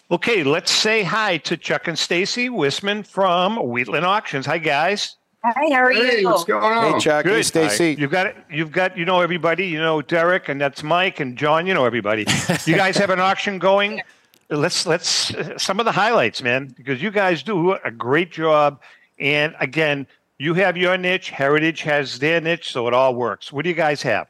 [0.09, 4.45] Okay, let's say hi to Chuck and Stacy Whisman from Wheatland Auctions.
[4.45, 5.17] Hi, guys.
[5.43, 6.27] Hi, how are Hey, you?
[6.29, 6.93] what's going on?
[6.93, 7.25] Hey, Chuck.
[7.25, 7.95] Hey, Stacy.
[7.99, 9.67] You've got you've got you know everybody.
[9.67, 11.67] You know Derek, and that's Mike and John.
[11.67, 12.25] You know everybody.
[12.65, 14.01] you guys have an auction going.
[14.49, 18.79] Let's let's uh, some of the highlights, man, because you guys do a great job.
[19.19, 21.31] And again, you have your niche.
[21.31, 23.51] Heritage has their niche, so it all works.
[23.51, 24.27] What do you guys have?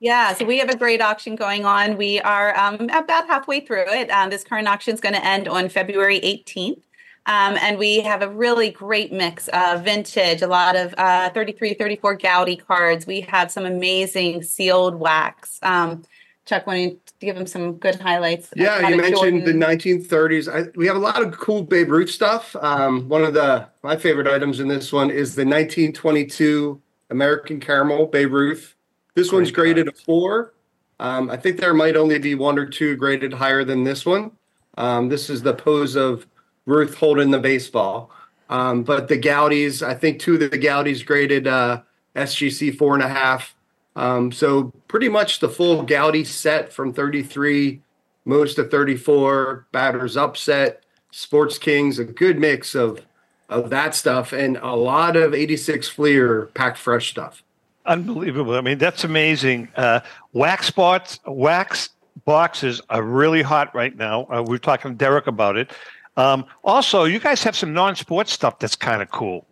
[0.00, 1.96] Yeah, so we have a great auction going on.
[1.96, 4.10] We are um, about halfway through it.
[4.10, 6.82] Um, this current auction is going to end on February 18th.
[7.26, 11.74] Um, and we have a really great mix of vintage, a lot of uh, 33,
[11.74, 13.06] 34 Goudey cards.
[13.06, 15.58] We have some amazing sealed wax.
[15.62, 16.04] Um,
[16.46, 18.48] Chuck, want to give them some good highlights?
[18.56, 19.60] Yeah, you mentioned Jordan.
[19.60, 20.50] the 1930s.
[20.50, 22.56] I, we have a lot of cool Babe Ruth stuff.
[22.56, 26.80] Um, one of the my favorite items in this one is the 1922
[27.10, 28.74] American Caramel Babe Ruth.
[29.18, 30.54] This one's graded a four.
[31.00, 34.30] Um, I think there might only be one or two graded higher than this one.
[34.76, 36.24] Um, this is the pose of
[36.66, 38.12] Ruth holding the baseball.
[38.48, 41.82] Um, but the Goudeys, I think two of the Goudeys graded uh,
[42.14, 43.56] SGC four and a half.
[43.96, 47.82] Um, so pretty much the full Goudey set from 33,
[48.24, 53.00] most of 34, batters upset, Sports Kings, a good mix of
[53.48, 57.42] of that stuff, and a lot of 86 Fleer packed fresh stuff.
[57.88, 58.54] Unbelievable.
[58.54, 59.68] I mean, that's amazing.
[59.74, 60.00] Uh,
[60.34, 61.88] wax spots, wax
[62.26, 64.26] boxes are really hot right now.
[64.30, 65.72] Uh, we are talking to Derek about it.
[66.18, 69.46] Um, also, you guys have some non-sports stuff that's kind of cool.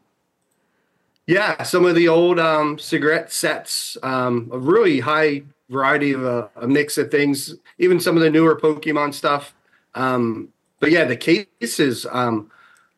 [1.26, 6.48] Yeah, some of the old um, cigarette sets, um, a really high variety of uh,
[6.56, 9.54] a mix of things, even some of the newer Pokemon stuff.
[9.94, 12.50] Um, but yeah, the cases, um,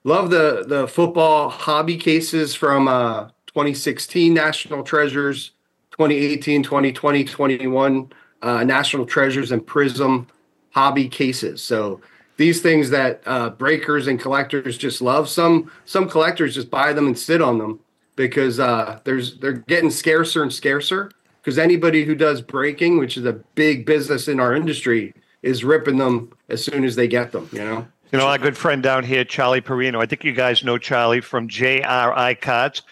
[0.03, 3.29] love the the football hobby cases from uh,
[3.59, 5.51] 2016 National Treasures,
[5.91, 10.29] 2018, 2020, 21 uh, National Treasures and Prizm
[10.71, 11.61] hobby cases.
[11.61, 12.01] So
[12.37, 15.29] these things that uh, breakers and collectors just love.
[15.29, 17.81] Some some collectors just buy them and sit on them
[18.15, 21.11] because uh, there's they're getting scarcer and scarcer.
[21.43, 25.99] Because anybody who does breaking, which is a big business in our industry, is ripping
[25.99, 27.49] them as soon as they get them.
[27.51, 27.89] You know.
[28.13, 30.01] You know, our good friend down here, Charlie Perino.
[30.01, 32.83] I think you guys know Charlie from JRI Cards.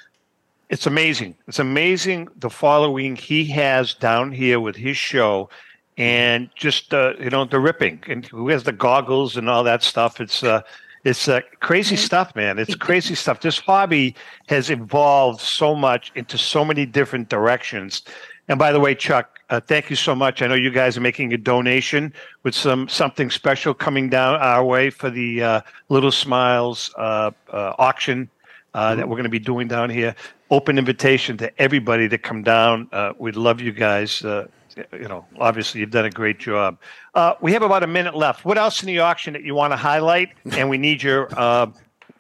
[0.69, 1.37] It's amazing.
[1.47, 5.49] It's amazing the following he has down here with his show,
[5.97, 9.83] and just uh, you know the ripping and who has the goggles and all that
[9.83, 10.21] stuff.
[10.21, 10.63] It's uh,
[11.05, 12.59] it's uh, crazy stuff, man.
[12.59, 13.41] It's crazy stuff.
[13.41, 14.17] This hobby
[14.49, 18.03] has evolved so much into so many different directions.
[18.49, 20.43] And by the way, Chuck, uh, thank you so much.
[20.43, 22.13] I know you guys are making a donation
[22.43, 27.75] with some something special coming down our way for the uh, Little Smiles uh, uh,
[27.79, 28.29] auction
[28.77, 30.15] uh, that we're going to be doing down here.
[30.51, 32.89] Open invitation to everybody to come down.
[32.93, 34.23] Uh, we'd love you guys.
[34.23, 34.47] Uh,
[34.93, 36.79] you know, obviously you've done a great job.
[37.15, 38.45] Uh, we have about a minute left.
[38.45, 40.29] What else in the auction that you want to highlight?
[40.53, 41.69] And we need your uh,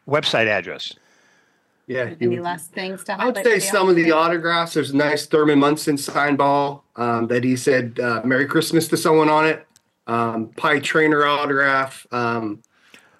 [0.08, 0.94] website address.
[1.86, 4.74] Yeah, Any last things to I would say for the some of the autographs.
[4.74, 8.96] There's a nice Thurman Munson sign ball um, that he said uh, "Merry Christmas" to
[8.96, 9.64] someone on it.
[10.08, 12.04] Um, Pie Traynor autograph.
[12.10, 12.62] Um,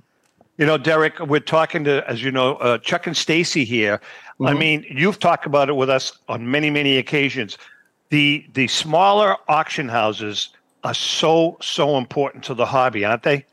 [0.56, 4.00] You know, Derek, we're talking to, as you know, uh, Chuck and Stacy here.
[4.44, 7.58] I mean, you've talked about it with us on many, many occasions.
[8.10, 10.50] The the smaller auction houses
[10.84, 13.44] are so so important to the hobby, aren't they?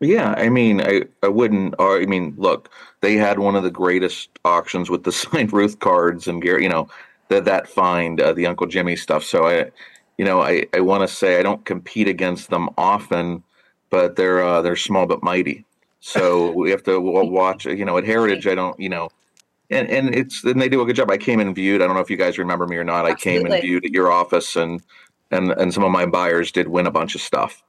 [0.00, 1.76] Yeah, I mean, I, I wouldn't.
[1.78, 2.70] Or I mean, look,
[3.02, 6.68] they had one of the greatest auctions with the signed Ruth cards and Gary, you
[6.68, 6.88] know,
[7.28, 9.24] that that find uh, the Uncle Jimmy stuff.
[9.24, 9.70] So I,
[10.18, 13.42] you know, I I want to say I don't compete against them often,
[13.90, 15.64] but they're uh, they're small but mighty.
[16.00, 17.64] So we have to watch.
[17.66, 18.78] You know, at Heritage, I don't.
[18.78, 19.08] You know,
[19.70, 21.10] and and it's and they do a good job.
[21.10, 21.82] I came and viewed.
[21.82, 23.06] I don't know if you guys remember me or not.
[23.06, 24.82] I came and viewed at your office, and
[25.30, 27.62] and and some of my buyers did win a bunch of stuff.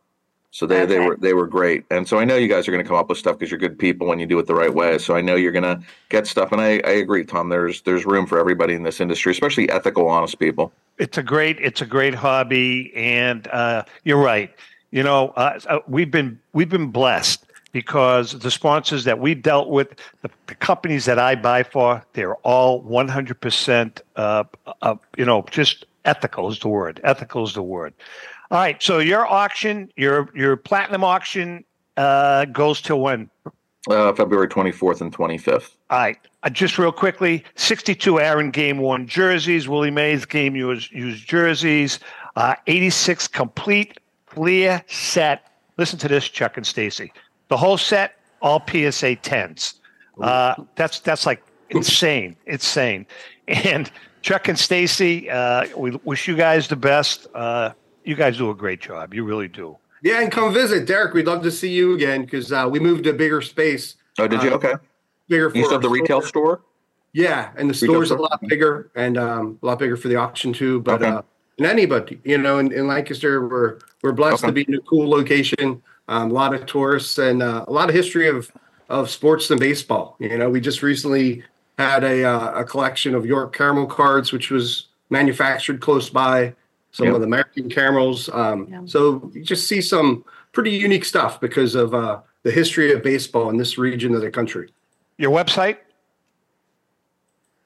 [0.54, 0.86] So they, okay.
[0.86, 2.96] they were they were great, and so I know you guys are going to come
[2.96, 5.00] up with stuff because you're good people when you do it the right way.
[5.00, 7.50] So I know you're going to get stuff, and I, I agree, Tom.
[7.50, 10.72] There's there's room for everybody in this industry, especially ethical, honest people.
[11.00, 14.54] It's a great it's a great hobby, and uh, you're right.
[14.92, 19.70] You know, uh, uh we've been we've been blessed because the sponsors that we dealt
[19.70, 24.02] with, the, the companies that I buy for, they're all 100%.
[24.16, 24.44] Uh,
[24.84, 27.02] uh, you know, just ethical is the word.
[27.04, 27.96] Ethical is the word.
[28.54, 28.82] All right.
[28.84, 31.66] So your auction, your your platinum auction,
[31.98, 33.28] uh, goes till when?
[33.90, 35.72] Uh, February 24th and 25th.
[35.90, 36.18] All right.
[36.44, 42.00] Uh, just real quickly 62 Aaron game worn jerseys, Willie Mays game used, used jerseys,
[42.36, 45.48] uh, 86 complete Fleer set.
[45.78, 47.12] Listen to this, Chuck and Stacy.
[47.48, 49.80] The whole set, all PSA 10s.
[50.22, 53.08] Uh, that's that's like insane, insane.
[53.48, 53.92] And
[54.22, 57.26] Chuck and Stacy, uh, we wish you guys the best.
[58.04, 59.14] You guys do a great job.
[59.14, 59.78] You really do.
[60.02, 61.14] Yeah, and come visit, Derek.
[61.14, 63.96] We'd love to see you again because uh, we moved to a bigger space.
[64.20, 64.52] Oh, did you?
[64.52, 64.74] Uh, okay.
[65.30, 65.52] Bigger.
[65.56, 66.62] You still have the retail store.
[67.14, 70.52] Yeah, and the store's a lot bigger and um, a lot bigger for the auction
[70.52, 70.82] too.
[70.82, 71.12] But okay.
[71.12, 71.22] uh,
[71.58, 74.48] and anybody, you know, in, in Lancaster, we're we're blessed okay.
[74.48, 75.82] to be in a cool location.
[76.10, 78.52] Um, a lot of tourists and uh, a lot of history of
[78.90, 80.18] of sports and baseball.
[80.20, 81.44] You know, we just recently
[81.78, 86.56] had a uh, a collection of York caramel cards, which was manufactured close by
[86.94, 87.16] some yep.
[87.16, 88.30] of the American caramels.
[88.30, 88.84] Um, yeah.
[88.86, 90.24] So you just see some
[90.54, 94.32] pretty unique stuff because of uh, the history of baseball in this region of the
[94.32, 94.72] country.
[95.18, 95.80] Your website?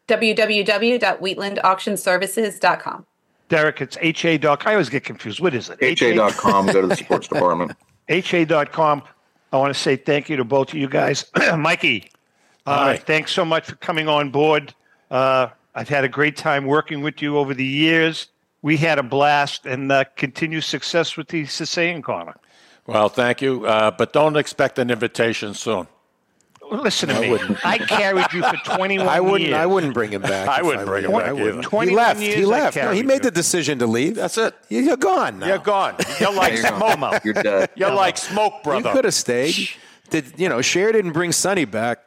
[0.07, 3.05] www.wheatlandauctionservices.com.
[3.49, 4.37] Derek, it's HA.
[4.37, 4.65] Doc.
[4.65, 5.41] I always get confused.
[5.41, 5.77] What is it?
[5.81, 6.67] HA.com.
[6.67, 7.73] go to the sports department.
[8.09, 9.03] HA.com.
[9.51, 11.25] I want to say thank you to both of you guys.
[11.57, 12.09] Mikey,
[12.65, 14.73] uh, thanks so much for coming on board.
[15.11, 18.27] Uh, I've had a great time working with you over the years
[18.61, 22.35] we had a blast and uh, continue success with the Sicilian Corner.
[22.85, 25.87] Well, thank you, uh, but don't expect an invitation soon.
[26.71, 27.29] Listen to I me.
[27.31, 27.65] Wouldn't.
[27.65, 29.53] I carried you for 21 I wouldn't, years.
[29.53, 30.49] I wouldn't bring him back.
[30.59, 31.61] I wouldn't bring him back either.
[31.61, 32.19] He left.
[32.19, 32.75] He left.
[32.77, 34.15] No, he made the decision to leave.
[34.15, 34.53] That's it.
[34.69, 35.47] You're gone now.
[35.47, 35.95] You're gone.
[36.19, 37.23] You're like smoke.
[37.23, 37.69] You're dead.
[37.75, 38.89] You're like smoke, brother.
[38.89, 39.69] You could have stayed.
[40.09, 40.61] Did you know?
[40.61, 41.99] Cher didn't bring Sonny back.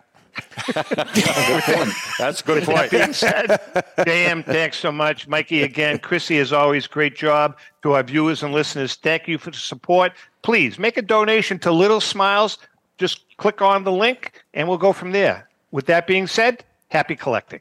[2.18, 2.90] That's a good point.
[2.90, 3.48] That being said,
[3.98, 5.28] JM, thanks so much.
[5.28, 7.56] Mikey, again, Chrissy, as always, great job.
[7.82, 10.12] To our viewers and listeners, thank you for the support.
[10.42, 12.58] Please make a donation to Little Smiles.
[12.98, 15.48] Just click on the link and we'll go from there.
[15.70, 17.60] With that being said, happy collecting.